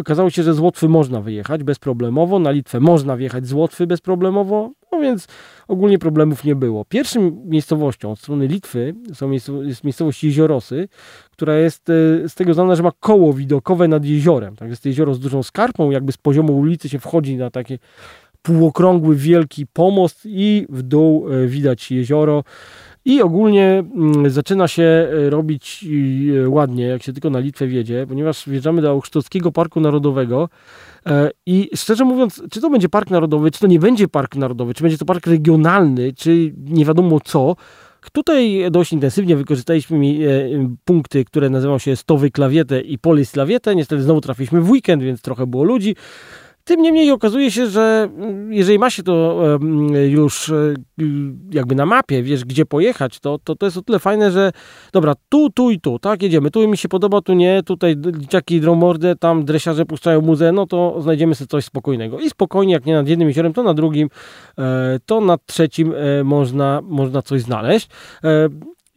Okazało 0.00 0.30
się, 0.30 0.42
że 0.42 0.54
z 0.54 0.58
Łotwy 0.58 0.88
można 0.88 1.20
wyjechać 1.20 1.64
bezproblemowo, 1.64 2.38
na 2.38 2.50
Litwę 2.50 2.80
można 2.80 3.16
wjechać 3.16 3.46
z 3.46 3.52
Łotwy 3.52 3.86
bezproblemowo, 3.86 4.70
no 4.92 5.00
więc 5.00 5.26
ogólnie 5.68 5.98
problemów 5.98 6.44
nie 6.44 6.54
było. 6.54 6.84
Pierwszym 6.84 7.42
miejscowością 7.44 8.10
od 8.10 8.18
strony 8.18 8.46
Litwy 8.46 8.94
są 9.14 9.30
jest 9.30 9.84
miejscowość 9.84 10.24
Jeziorosy, 10.24 10.88
która 11.30 11.56
jest 11.56 11.90
e, 11.90 12.28
z 12.28 12.34
tego 12.34 12.54
znana, 12.54 12.76
że 12.76 12.82
ma 12.82 12.92
koło 13.00 13.32
widokowe 13.32 13.88
nad 13.88 14.04
jeziorem. 14.04 14.56
Tak 14.56 14.70
jest 14.70 14.86
jezioro 14.86 15.14
z 15.14 15.20
dużą 15.20 15.42
skarpą, 15.42 15.90
jakby 15.90 16.12
z 16.12 16.16
poziomu 16.16 16.58
ulicy 16.58 16.88
się 16.88 16.98
wchodzi 16.98 17.36
na 17.36 17.50
takie 17.50 17.78
półokrągły, 18.42 19.16
wielki 19.16 19.66
pomost 19.66 20.20
i 20.24 20.66
w 20.68 20.82
dół 20.82 21.28
e, 21.28 21.46
widać 21.46 21.90
jezioro. 21.90 22.44
I 23.04 23.22
ogólnie 23.22 23.84
mm, 23.94 24.30
zaczyna 24.30 24.68
się 24.68 24.82
e, 24.82 25.30
robić 25.30 25.84
e, 26.44 26.48
ładnie, 26.48 26.84
jak 26.84 27.02
się 27.02 27.12
tylko 27.12 27.30
na 27.30 27.38
Litwę 27.38 27.66
wiedzie, 27.66 28.06
ponieważ 28.08 28.48
wjeżdżamy 28.48 28.82
do 28.82 28.90
Ausztockiego 28.90 29.52
Parku 29.52 29.80
Narodowego 29.80 30.48
e, 31.06 31.30
i 31.46 31.70
szczerze 31.74 32.04
mówiąc, 32.04 32.42
czy 32.50 32.60
to 32.60 32.70
będzie 32.70 32.88
park 32.88 33.10
narodowy, 33.10 33.50
czy 33.50 33.60
to 33.60 33.66
nie 33.66 33.78
będzie 33.78 34.08
park 34.08 34.36
narodowy, 34.36 34.74
czy 34.74 34.82
będzie 34.82 34.98
to 34.98 35.04
park 35.04 35.26
regionalny, 35.26 36.12
czy 36.12 36.52
nie 36.56 36.84
wiadomo 36.84 37.20
co, 37.20 37.56
Tutaj 38.12 38.70
dość 38.70 38.92
intensywnie 38.92 39.36
wykorzystaliśmy 39.36 39.98
punkty, 40.84 41.24
które 41.24 41.50
nazywają 41.50 41.78
się 41.78 41.96
Stowy 41.96 42.30
Klawietę 42.30 42.80
i 42.80 42.98
Polis 42.98 43.32
Klawietę. 43.32 43.76
Niestety 43.76 44.02
znowu 44.02 44.20
trafiliśmy 44.20 44.60
w 44.60 44.70
weekend, 44.70 45.02
więc 45.02 45.22
trochę 45.22 45.46
było 45.46 45.64
ludzi. 45.64 45.96
Tym 46.64 46.82
niemniej 46.82 47.10
okazuje 47.10 47.50
się, 47.50 47.66
że 47.66 48.08
mm, 48.16 48.52
jeżeli 48.52 48.78
ma 48.78 48.90
się 48.90 49.02
to 49.02 49.40
już 50.08 50.48
e, 50.48 50.74
jakby 51.52 51.74
na 51.74 51.86
mapie, 51.86 52.22
wiesz 52.22 52.44
gdzie 52.44 52.66
pojechać, 52.66 53.20
to, 53.20 53.38
to, 53.44 53.56
to 53.56 53.66
jest 53.66 53.76
o 53.76 53.82
tyle 53.82 53.98
fajne, 53.98 54.30
że 54.30 54.52
dobra, 54.92 55.14
tu, 55.28 55.50
tu 55.50 55.70
i 55.70 55.80
tu, 55.80 55.98
tak, 55.98 56.22
jedziemy, 56.22 56.50
tu 56.50 56.68
mi 56.68 56.76
się 56.76 56.88
podoba, 56.88 57.20
tu 57.20 57.32
nie, 57.32 57.62
tutaj 57.62 57.96
dzieciaki 58.18 58.60
dromordę, 58.60 59.16
tam 59.16 59.44
dresiarze 59.44 59.86
puszczają 59.86 60.20
muzę, 60.20 60.52
no 60.52 60.66
to 60.66 60.96
znajdziemy 61.02 61.34
sobie 61.34 61.48
coś 61.48 61.64
spokojnego. 61.64 62.20
I 62.20 62.30
spokojnie, 62.30 62.72
jak 62.72 62.86
nie 62.86 62.94
nad 62.94 63.08
jednym 63.08 63.28
jeziorem, 63.28 63.52
to 63.52 63.62
na 63.62 63.74
drugim, 63.74 64.08
e, 64.58 64.98
to 65.06 65.20
nad 65.20 65.46
trzecim 65.46 65.94
e, 65.94 66.24
można, 66.24 66.80
można 66.84 67.22
coś 67.22 67.40
znaleźć. 67.42 67.88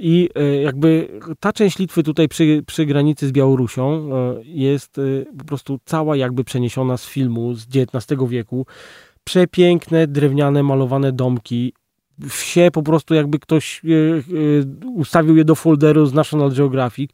I 0.05 0.29
e, 0.35 0.61
jakby 0.61 1.19
ta 1.39 1.53
część 1.53 1.79
Litwy 1.79 2.03
tutaj 2.03 2.27
przy, 2.27 2.63
przy 2.67 2.85
granicy 2.85 3.27
z 3.27 3.31
Białorusią 3.31 4.09
e, 4.13 4.41
jest 4.43 4.97
e, 4.97 5.01
po 5.37 5.45
prostu 5.45 5.79
cała 5.85 6.17
jakby 6.17 6.43
przeniesiona 6.43 6.97
z 6.97 7.05
filmu 7.05 7.53
z 7.53 7.67
XIX 7.75 8.21
wieku. 8.29 8.65
Przepiękne, 9.23 10.07
drewniane, 10.07 10.63
malowane 10.63 11.11
domki. 11.11 11.73
Wsie 12.29 12.69
po 12.73 12.83
prostu 12.83 13.13
jakby 13.13 13.39
ktoś 13.39 13.81
ustawił 14.95 15.37
je 15.37 15.45
do 15.45 15.55
folderu 15.55 16.05
z 16.05 16.13
National 16.13 16.51
Geographic 16.51 17.11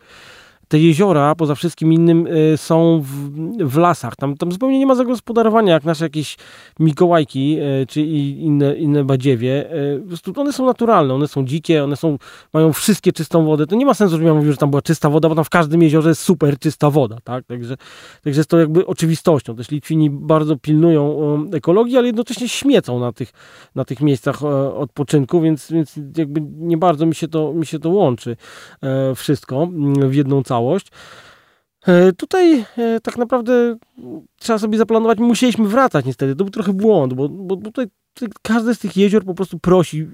te 0.70 0.80
jeziora, 0.80 1.36
poza 1.36 1.56
wszystkim 1.56 1.94
innym, 1.94 2.28
y, 2.28 2.58
są 2.58 3.02
w, 3.02 3.30
w 3.70 3.78
lasach. 3.78 4.16
Tam, 4.16 4.38
tam 4.38 4.52
zupełnie 4.52 4.80
nie 4.80 4.86
ma 4.86 4.96
zagospodarowania, 4.96 5.74
jak 5.74 5.84
nasze 5.84 6.06
jakieś 6.06 6.38
Mikołajki, 6.80 7.58
y, 7.60 7.86
czy 7.88 8.02
inne, 8.02 8.76
inne 8.76 9.04
badziewie. 9.04 9.74
Y, 9.74 10.40
one 10.40 10.54
są 10.54 10.66
naturalne, 10.66 11.14
one 11.14 11.28
są 11.28 11.46
dzikie, 11.46 11.84
one 11.84 11.96
są, 11.96 12.18
mają 12.54 12.74
wszystkie 12.74 13.12
czystą 13.12 13.46
wodę. 13.46 13.68
To 13.68 13.76
nie 13.76 13.86
ma 13.86 13.94
sensu, 13.94 14.12
żebym 14.12 14.28
ja 14.28 14.34
mówił, 14.34 14.52
że 14.52 14.58
tam 14.58 14.70
była 14.70 14.82
czysta 14.82 15.10
woda, 15.10 15.30
bo 15.30 15.36
tam 15.36 15.44
w 15.44 15.50
każdym 15.50 15.82
jeziorze 15.82 16.10
jest 16.10 16.22
super 16.22 16.60
czysta 16.60 16.90
woda, 16.90 17.18
tak? 17.24 17.46
Także, 17.46 17.78
także 18.24 18.40
jest 18.40 18.50
to 18.50 18.60
jakby 18.60 18.86
oczywistością. 18.86 19.56
Też 19.56 19.72
Litwini 19.72 20.10
bardzo 20.10 20.58
pilnują 20.58 21.20
ekologii, 21.54 21.98
ale 21.98 22.08
jednocześnie 22.08 22.50
śmiecą 22.50 23.00
na 23.00 23.12
tych, 23.12 23.32
na 23.76 23.86
tych 23.86 24.02
miejscach 24.02 24.44
odpoczynku, 24.74 25.42
więc, 25.42 25.72
więc 25.72 26.00
jakby 26.18 26.42
nie 26.58 26.78
bardzo 26.78 27.06
mi 27.06 27.16
się 27.16 27.28
to, 27.28 27.54
mi 27.54 27.66
się 27.66 27.80
to 27.80 27.90
łączy 27.90 28.38
e, 28.82 29.16
wszystko 29.16 29.68
w 30.10 30.14
jedną 30.14 30.44
całość. 30.44 30.59
E, 31.88 32.14
tutaj 32.14 32.66
e, 32.78 33.00
tak 33.04 33.18
naprawdę 33.18 33.78
trzeba 34.40 34.60
sobie 34.60 34.78
zaplanować, 34.78 35.20
musieliśmy 35.20 35.68
wracać 35.68 36.06
niestety, 36.06 36.36
to 36.36 36.44
był 36.44 36.52
trochę 36.52 36.74
błąd, 36.74 37.14
bo, 37.14 37.30
bo 37.30 37.56
tutaj 37.56 37.88
każde 38.42 38.76
z 38.76 38.80
tych 38.80 38.98
jezior 38.98 39.26
po 39.26 39.34
prostu 39.34 39.60
prosi 39.60 40.08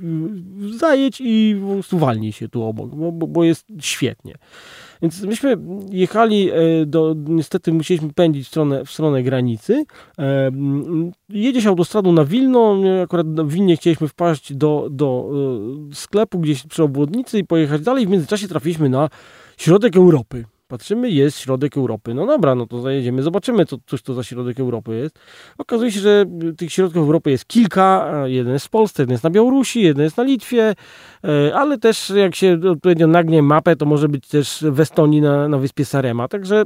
zajedź 0.77 1.21
i 1.21 1.61
po 1.81 2.31
się 2.31 2.49
tu 2.49 2.63
obok, 2.63 2.95
bo, 2.95 3.11
bo 3.11 3.43
jest 3.43 3.65
świetnie. 3.79 4.35
Więc 5.01 5.21
myśmy 5.21 5.57
jechali 5.91 6.49
do, 6.85 7.15
niestety 7.27 7.73
musieliśmy 7.73 8.13
pędzić 8.13 8.45
w 8.45 8.47
stronę, 8.47 8.85
w 8.85 8.91
stronę 8.91 9.23
granicy. 9.23 9.85
Jedzie 11.29 11.61
się 11.61 11.69
autostradą 11.69 12.11
na 12.11 12.25
Wilno, 12.25 12.77
akurat 13.03 13.27
w 13.27 13.51
Wilnie 13.51 13.77
chcieliśmy 13.77 14.07
wpaść 14.07 14.53
do, 14.53 14.87
do 14.91 15.29
sklepu 15.93 16.39
gdzieś 16.39 16.63
przy 16.63 16.83
obwodnicy 16.83 17.39
i 17.39 17.43
pojechać 17.43 17.81
dalej. 17.81 18.05
W 18.05 18.09
międzyczasie 18.09 18.47
trafiliśmy 18.47 18.89
na 18.89 19.09
środek 19.57 19.97
Europy. 19.97 20.45
Patrzymy, 20.67 21.09
jest 21.09 21.39
środek 21.39 21.77
Europy. 21.77 22.13
No 22.13 22.25
dobra, 22.25 22.55
no 22.55 22.65
to 22.67 22.81
zajedziemy, 22.81 23.23
zobaczymy, 23.23 23.65
co, 23.65 23.77
cóż 23.85 24.01
to 24.01 24.13
za 24.13 24.23
środek 24.23 24.59
Europy 24.59 24.95
jest. 24.95 25.19
Okazuje 25.57 25.91
się, 25.91 25.99
że 25.99 26.25
tych 26.57 26.73
środków 26.73 27.01
Europy 27.01 27.31
jest 27.31 27.45
kilka. 27.45 28.13
Jeden 28.25 28.53
jest 28.53 28.65
w 28.65 28.69
Polsce, 28.69 29.03
jeden 29.03 29.11
jest 29.11 29.23
na 29.23 29.29
Białorusi, 29.29 29.81
jeden 29.81 30.03
jest 30.03 30.17
na 30.17 30.23
Litwie, 30.23 30.73
e, 31.23 31.55
ale 31.55 31.77
też 31.77 32.09
jak 32.09 32.35
się 32.35 32.59
odpowiednio 32.71 33.07
nagnie 33.07 33.41
mapę, 33.41 33.75
to 33.75 33.85
może 33.85 34.09
być 34.09 34.27
też 34.27 34.65
w 34.71 34.79
Estonii 34.79 35.21
na, 35.21 35.47
na 35.47 35.57
wyspie 35.57 35.85
Sarema. 35.85 36.27
Także 36.27 36.63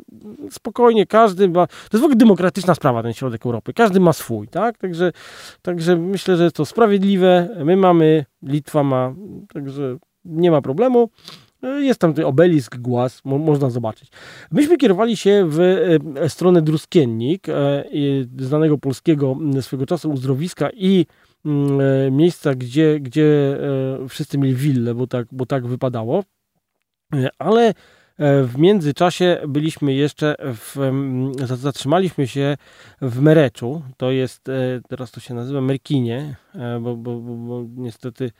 spokojnie, 0.51 1.05
każdy 1.05 1.49
ma... 1.49 1.67
To 1.67 1.73
jest 1.73 2.01
w 2.01 2.05
ogóle 2.05 2.15
demokratyczna 2.15 2.75
sprawa, 2.75 3.03
ten 3.03 3.13
środek 3.13 3.45
Europy. 3.45 3.73
Każdy 3.73 3.99
ma 3.99 4.13
swój, 4.13 4.47
tak? 4.47 4.77
Także, 4.77 5.11
także 5.61 5.95
myślę, 5.95 6.37
że 6.37 6.43
jest 6.43 6.55
to 6.55 6.65
sprawiedliwe. 6.65 7.49
My 7.65 7.77
mamy, 7.77 8.25
Litwa 8.43 8.83
ma, 8.83 9.13
także 9.53 9.97
nie 10.25 10.51
ma 10.51 10.61
problemu. 10.61 11.09
E, 11.63 11.81
jest 11.81 11.99
tam 11.99 12.13
obelisk, 12.25 12.77
głaz, 12.77 13.21
mo 13.25 13.37
można 13.37 13.69
zobaczyć. 13.69 14.09
Myśmy 14.51 14.77
kierowali 14.77 15.17
się 15.17 15.45
w 15.49 15.59
e, 15.59 16.29
stronę 16.29 16.61
Druskiennik, 16.61 17.49
e, 17.49 17.83
znanego 18.37 18.77
polskiego 18.77 19.37
swego 19.61 19.85
czasu 19.85 20.11
uzdrowiska 20.11 20.69
i 20.73 21.05
miejsca, 22.11 22.55
gdzie, 22.55 22.99
gdzie 22.99 23.57
wszyscy 24.09 24.37
mieli 24.37 24.55
willę, 24.55 24.95
bo 24.95 25.07
tak, 25.07 25.27
bo 25.31 25.45
tak 25.45 25.67
wypadało. 25.67 26.23
Ale 27.39 27.73
w 28.19 28.53
międzyczasie 28.57 29.41
byliśmy 29.47 29.93
jeszcze 29.93 30.35
w, 30.39 30.91
zatrzymaliśmy 31.45 32.27
się 32.27 32.57
w 33.01 33.21
Mereczu, 33.21 33.81
to 33.97 34.11
jest, 34.11 34.47
teraz 34.89 35.11
to 35.11 35.19
się 35.19 35.33
nazywa 35.33 35.61
Merkinie, 35.61 36.35
bo, 36.81 36.95
bo, 36.95 37.19
bo, 37.19 37.35
bo 37.35 37.65
niestety 37.75 38.31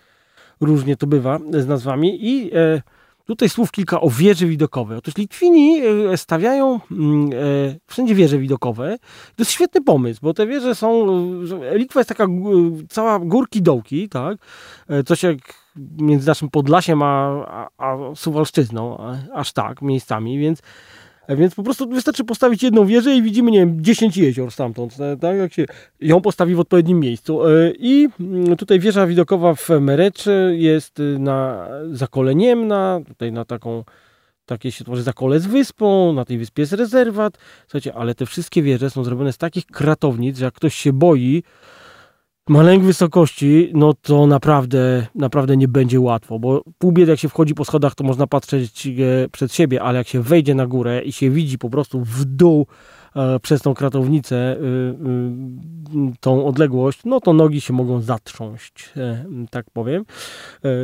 różnie 0.62 0.98
to 0.98 1.08
bywa 1.08 1.40
z 1.52 1.68
nazwami 1.68 2.28
i 2.30 2.52
Tutaj 3.30 3.50
słów 3.50 3.72
kilka 3.72 4.02
o 4.02 4.10
wieży 4.10 4.48
widokowej. 4.48 4.98
Otóż 4.98 5.18
Litwini 5.18 5.82
e, 5.82 6.18
stawiają 6.18 6.80
mm, 6.92 7.30
e, 7.34 7.36
wszędzie 7.88 8.16
wieże 8.16 8.38
widokowe. 8.38 8.98
To 9.36 9.42
jest 9.42 9.52
świetny 9.52 9.82
pomysł, 9.82 10.20
bo 10.24 10.34
te 10.34 10.48
wieże 10.48 10.76
są... 10.76 11.06
Litwa 11.74 12.00
jest 12.00 12.10
taka 12.10 12.28
cała 12.90 13.20
górki 13.20 13.62
dołki, 13.62 14.10
tak? 14.10 14.38
E, 14.90 15.04
coś 15.04 15.24
jak 15.24 15.38
między 15.98 16.28
naszym 16.28 16.50
Podlasiem 16.50 17.02
a, 17.02 17.46
a, 17.48 17.70
a 17.78 18.16
Suwalszczyzną, 18.16 18.98
aż 19.34 19.54
tak, 19.54 19.82
miejscami, 19.82 20.40
więc 20.40 20.62
więc 21.36 21.56
po 21.56 21.64
prostu 21.64 21.90
wystarczy 21.90 22.24
postawić 22.24 22.64
jedną 22.64 22.86
wieżę 22.86 23.16
i 23.16 23.22
widzimy, 23.22 23.52
nie 23.52 23.60
wiem, 23.60 23.84
10 23.84 24.18
jezior 24.18 24.52
stamtąd, 24.52 24.98
tak? 25.22 25.38
Jak 25.38 25.54
się 25.54 25.66
ją 26.00 26.22
postawi 26.22 26.56
w 26.56 26.60
odpowiednim 26.60 27.00
miejscu. 27.00 27.48
E, 27.48 27.72
I 27.80 28.08
mm, 28.20 28.58
tutaj 28.58 28.80
wieża 28.80 29.08
widokowa 29.08 29.56
w 29.56 29.70
Mereczy 29.82 30.56
jest 30.58 31.00
y, 31.00 31.20
na 31.20 31.68
zakole 31.92 32.36
Niemna, 32.36 33.00
tutaj 33.08 33.32
na 33.32 33.46
taką 33.46 33.84
takie 34.46 34.72
się 34.72 34.84
tworzy 34.84 35.04
zakole 35.04 35.40
z 35.40 35.46
wyspą, 35.46 36.14
na 36.14 36.26
tej 36.26 36.38
wyspie 36.38 36.62
jest 36.62 36.74
rezerwat. 36.74 37.38
Słuchajcie, 37.62 37.94
ale 37.94 38.16
te 38.16 38.26
wszystkie 38.26 38.62
wieże 38.62 38.90
są 38.90 39.04
zrobione 39.04 39.34
z 39.34 39.38
takich 39.38 39.66
kratownic, 39.66 40.38
że 40.38 40.46
jak 40.46 40.54
ktoś 40.54 40.76
się 40.76 40.94
boi, 40.94 41.44
ma 42.50 42.64
lęk 42.64 42.84
wysokości, 42.84 43.72
no 43.74 43.94
to 43.94 44.28
naprawdę, 44.28 45.08
naprawdę 45.16 45.58
nie 45.58 45.68
będzie 45.68 46.00
łatwo, 46.00 46.40
bo 46.40 46.64
pół 46.78 46.92
biedy 46.92 47.12
jak 47.12 47.20
się 47.20 47.30
wchodzi 47.30 47.54
po 47.54 47.66
schodach, 47.66 47.96
to 47.96 48.04
można 48.04 48.28
patrzeć 48.28 48.88
e, 48.88 48.92
przed 49.32 49.54
siebie, 49.54 49.82
ale 49.82 49.98
jak 49.98 50.08
się 50.08 50.22
wejdzie 50.22 50.56
na 50.56 50.68
górę 50.68 51.02
i 51.02 51.12
się 51.12 51.30
widzi 51.30 51.58
po 51.58 51.70
prostu 51.70 52.02
w 52.02 52.26
dół 52.26 52.68
e, 53.16 53.40
przez 53.40 53.62
tą 53.62 53.74
kratownicę 53.74 54.36
e, 54.36 54.58
tą 56.20 56.46
odległość, 56.46 57.00
no 57.06 57.20
to 57.20 57.34
nogi 57.34 57.62
się 57.62 57.74
mogą 57.74 58.02
zatrząść, 58.02 58.94
tak 59.50 59.66
powiem. 59.74 60.06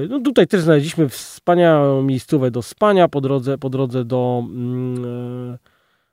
No 0.10 0.20
tutaj 0.20 0.48
też 0.48 0.62
znaleźliśmy 0.62 1.10
wspaniałą 1.10 2.04
miejscówę 2.04 2.52
do 2.52 2.62
spania 2.62 3.08
po 3.08 3.22
drodze, 3.22 3.58
po 3.58 3.70
drodze 3.70 4.06
do 4.06 4.44
mm, 4.46 5.58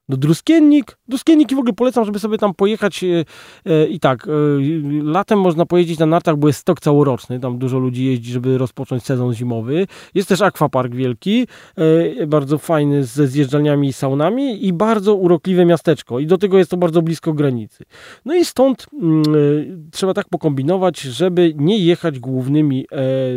do 0.08 0.16
Druskiennik. 0.16 0.98
Druskienniki 1.08 1.54
w 1.54 1.58
ogóle 1.58 1.72
polecam, 1.72 2.04
żeby 2.04 2.18
sobie 2.18 2.38
tam 2.38 2.54
pojechać 2.54 3.04
e, 3.04 3.24
e, 3.64 3.86
i 3.86 4.00
tak, 4.00 4.26
e, 4.26 4.30
latem 5.02 5.40
można 5.40 5.66
pojeździć 5.66 5.98
na 5.98 6.06
nartach, 6.06 6.36
bo 6.36 6.46
jest 6.46 6.58
stok 6.58 6.80
całoroczny, 6.80 7.40
tam 7.40 7.58
dużo 7.58 7.78
ludzi 7.78 8.04
jeździ, 8.04 8.32
żeby 8.32 8.58
rozpocząć 8.58 9.02
sezon 9.02 9.34
zimowy. 9.34 9.86
Jest 10.14 10.28
też 10.28 10.40
akwapark 10.40 10.94
wielki, 10.94 11.46
bardzo 12.26 12.58
fajny 12.58 13.04
ze 13.04 13.26
zjeżdżalniami 13.26 13.88
i 13.88 13.92
saunami 13.92 14.66
i 14.66 14.72
bardzo 14.72 15.14
urokliwe 15.14 15.64
miasteczko 15.64 16.18
i 16.18 16.26
do 16.26 16.38
tego 16.38 16.58
jest 16.58 16.70
to 16.70 16.76
bardzo 16.76 17.02
blisko 17.02 17.32
granicy. 17.32 17.84
No 18.24 18.34
i 18.34 18.44
stąd 18.44 18.86
mm, 19.02 19.22
trzeba 19.92 20.14
tak 20.14 20.28
pokombinować, 20.28 21.00
żeby 21.00 21.54
nie 21.56 21.78
jechać 21.78 22.18
głównymi 22.18 22.86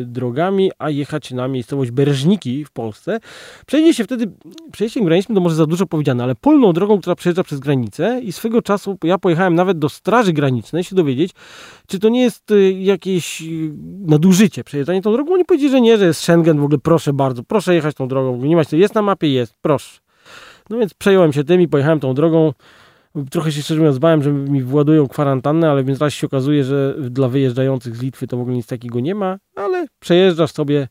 drogami, 0.06 0.72
a 0.80 0.90
jechać 0.90 1.32
na 1.32 1.48
miejscowość 1.48 1.92
Bereżniki 1.92 2.66
w 2.66 2.72
Polsce. 2.72 3.20
Przejdzie 3.66 3.94
się 3.94 4.04
wtedy, 4.04 4.32
przejściem 4.72 5.06
granicznym 5.06 5.36
to 5.36 5.42
może 5.42 5.56
za 5.56 5.66
dużo 5.66 5.86
powiedziane, 5.86 6.24
ale 6.24 6.36
polną 6.56 6.74
drogą, 6.74 7.00
która 7.00 7.16
przejeżdża 7.16 7.44
przez 7.44 7.60
granicę 7.60 8.20
i 8.24 8.32
swego 8.32 8.62
czasu 8.62 8.98
ja 9.04 9.18
pojechałem 9.18 9.56
nawet 9.56 9.80
do 9.80 9.90
Straży 9.90 10.34
Granicznej 10.34 10.84
się 10.84 10.96
dowiedzieć, 10.96 11.32
czy 11.88 12.00
to 12.00 12.10
nie 12.10 12.22
jest 12.22 12.52
y, 12.52 12.74
jakieś 12.74 13.42
y, 13.42 13.46
nadużycie 14.00 14.64
przejeżdżanie 14.64 15.02
tą 15.02 15.12
drogą. 15.14 15.34
Oni 15.34 15.46
powiedzieli, 15.46 15.72
że 15.72 15.82
nie, 15.82 15.98
że 15.98 16.06
jest 16.06 16.22
Schengen, 16.22 16.60
w 16.60 16.64
ogóle 16.64 16.78
proszę 16.78 17.14
bardzo, 17.14 17.44
proszę 17.44 17.76
jechać 17.76 17.96
tą 17.96 18.08
drogą, 18.08 18.46
nie 18.46 18.56
macie, 18.56 18.78
jest 18.78 18.96
na 18.96 19.02
mapie, 19.02 19.30
jest, 19.30 19.54
proszę. 19.62 20.00
No 20.70 20.78
więc 20.78 20.94
przejąłem 20.94 21.34
się 21.34 21.44
tym 21.44 21.62
i 21.62 21.68
pojechałem 21.68 22.00
tą 22.00 22.14
drogą. 22.14 22.54
Trochę 23.32 23.52
się 23.52 23.62
szczerze 23.62 23.80
mówiąc 23.80 23.98
bałem, 23.98 24.24
że 24.24 24.32
mi 24.32 24.64
władują 24.64 25.08
kwarantannę, 25.08 25.72
ale 25.72 25.84
w 25.84 25.86
międzyczasie 25.86 26.20
się 26.20 26.28
okazuje, 26.28 26.64
że 26.64 26.96
dla 27.10 27.28
wyjeżdżających 27.28 27.96
z 27.96 28.02
Litwy 28.02 28.28
to 28.28 28.38
w 28.38 28.42
ogóle 28.42 28.56
nic 28.56 28.68
takiego 28.68 29.00
nie 29.00 29.16
ma, 29.16 29.38
ale 29.56 29.86
przejeżdżasz 30.00 30.52
sobie 30.52 30.88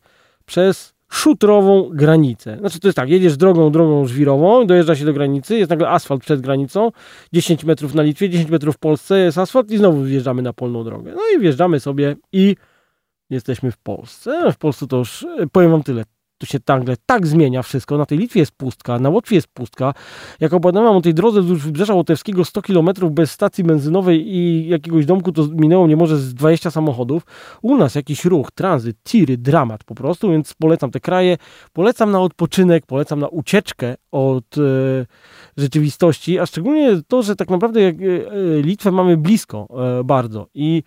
przez 0.46 0.93
szutrową 1.14 1.90
granicę. 1.92 2.57
Znaczy 2.61 2.81
to 2.81 2.88
jest 2.88 2.96
tak, 2.96 3.11
jedziesz 3.11 3.37
drogą, 3.37 3.72
drogą 3.72 4.07
żwirową, 4.07 4.66
dojeżdża 4.66 4.96
się 4.96 5.05
do 5.05 5.12
granicy, 5.12 5.59
jest 5.59 5.70
nagle 5.70 5.88
asfalt 5.88 6.22
przed 6.22 6.40
granicą, 6.40 6.90
10 7.33 7.64
metrów 7.64 7.94
na 7.94 8.03
Litwie, 8.03 8.31
10 8.31 8.50
metrów 8.50 8.74
w 8.74 8.79
Polsce 8.79 9.18
jest 9.18 9.38
asfalt 9.38 9.70
i 9.70 9.79
znowu 9.79 10.03
wjeżdżamy 10.03 10.42
na 10.42 10.53
polną 10.53 10.85
drogę. 10.85 11.12
No 11.12 11.22
i 11.37 11.40
wjeżdżamy 11.40 11.81
sobie 11.81 12.16
i 12.33 12.57
jesteśmy 13.31 13.70
w 13.70 13.77
Polsce. 13.77 14.53
W 14.53 14.57
Polsce 14.57 14.87
to 14.87 14.96
już, 14.96 15.27
powiem 15.53 15.70
wam 15.70 15.83
tyle, 15.83 16.05
tu 16.38 16.47
się 16.47 16.59
nagle 16.68 16.97
tak 17.07 17.27
zmienia 17.27 17.62
wszystko. 17.62 17.99
Na 17.99 18.07
tej 18.07 18.18
Litwie 18.18 18.40
jest 18.40 18.53
pustka, 18.53 18.99
na 18.99 19.11
Łotwie 19.11 19.37
jest 19.37 19.49
pustka. 19.49 19.94
Jak 20.40 20.53
opowiadałem 20.53 20.97
o 20.97 21.01
tej 21.01 21.14
drodze 21.14 21.40
wzdłuż 21.40 21.64
Wybrzeża 21.64 21.94
Łotewskiego 21.94 22.44
100 22.44 22.62
km 22.62 22.88
bez 23.11 23.31
stacji 23.31 23.64
benzynowej 23.64 24.35
i 24.35 24.68
jakiegoś 24.68 25.07
domku, 25.07 25.33
to 25.33 25.47
minęło 25.53 25.87
mnie 25.87 25.97
może 25.97 26.16
z 26.16 26.35
20 26.35 26.70
samochodów. 26.70 27.23
U 27.62 27.77
nas 27.77 27.94
jakiś 27.94 28.25
ruch, 28.25 28.51
tranzyt, 28.51 28.97
tiry, 29.03 29.37
dramat 29.37 29.85
po 29.85 29.94
prostu, 29.94 30.31
więc 30.31 30.55
polecam 30.55 30.90
te 30.90 31.01
kraje. 31.01 31.37
Polecam 31.73 32.11
na 32.11 32.20
odpoczynek, 32.20 32.87
polecam 32.87 33.20
na 33.20 33.29
ucieczkę 33.29 33.94
od 34.12 34.59
e, 34.59 34.61
rzeczywistości, 35.57 36.38
a 36.38 36.47
szczególnie 36.47 37.03
to, 37.09 37.23
że 37.23 37.37
tak 37.37 37.51
naprawdę 37.51 37.81
jak, 37.81 37.94
e, 37.94 38.07
e 38.07 38.62
Litwę 38.62 38.90
mamy 38.90 39.16
blisko 39.16 39.68
e, 40.01 40.05
bardzo 40.05 40.47
i 40.55 40.83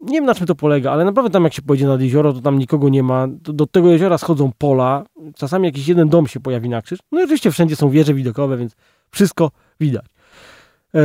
nie 0.00 0.14
wiem 0.14 0.24
na 0.24 0.34
czym 0.34 0.46
to 0.46 0.54
polega, 0.54 0.92
ale 0.92 1.04
naprawdę 1.04 1.30
tam 1.30 1.44
jak 1.44 1.54
się 1.54 1.62
pojedzie 1.62 1.86
nad 1.86 2.00
jezioro, 2.00 2.32
to 2.32 2.40
tam 2.40 2.58
nikogo 2.58 2.88
nie 2.88 3.02
ma. 3.02 3.26
Do, 3.28 3.52
do 3.52 3.66
tego 3.66 3.90
jeziora 3.90 4.18
schodzą 4.18 4.50
pola, 4.58 5.04
czasami 5.36 5.66
jakiś 5.66 5.88
jeden 5.88 6.08
dom 6.08 6.26
się 6.26 6.40
pojawi 6.40 6.68
na 6.68 6.82
krzyż. 6.82 6.98
No 7.12 7.20
i 7.20 7.24
oczywiście 7.24 7.50
wszędzie 7.50 7.76
są 7.76 7.90
wieże 7.90 8.14
widokowe, 8.14 8.56
więc 8.56 8.76
wszystko 9.10 9.50
widać. 9.80 10.04
E, 10.94 11.00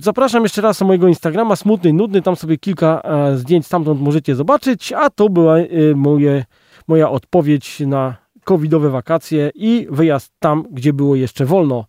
zapraszam 0.00 0.42
jeszcze 0.42 0.62
raz 0.62 0.80
na 0.80 0.86
mojego 0.86 1.08
Instagrama, 1.08 1.56
smutny, 1.56 1.92
nudny, 1.92 2.22
tam 2.22 2.36
sobie 2.36 2.58
kilka 2.58 3.00
e, 3.04 3.36
zdjęć 3.36 3.66
stamtąd 3.66 4.00
możecie 4.00 4.34
zobaczyć, 4.34 4.92
a 4.92 5.10
to 5.10 5.28
była 5.28 5.58
e, 5.58 5.64
moje, 5.94 6.44
moja 6.88 7.10
odpowiedź 7.10 7.80
na 7.80 8.16
covidowe 8.44 8.90
wakacje 8.90 9.50
i 9.54 9.86
wyjazd 9.90 10.32
tam, 10.38 10.64
gdzie 10.70 10.92
było 10.92 11.16
jeszcze 11.16 11.44
wolno. 11.44 11.84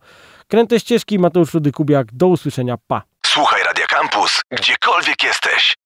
Kręte 0.48 0.80
ścieżki, 0.80 1.18
Mateusz 1.18 1.54
Rudy 1.54 1.72
Kubiak. 1.72 2.08
Do 2.12 2.26
usłyszenia. 2.26 2.76
Pa. 2.86 3.02
Słuchaj 3.26 3.62
Radio 3.62 3.84
Campus, 3.88 4.40
gdziekolwiek 4.50 5.24
jesteś. 5.24 5.85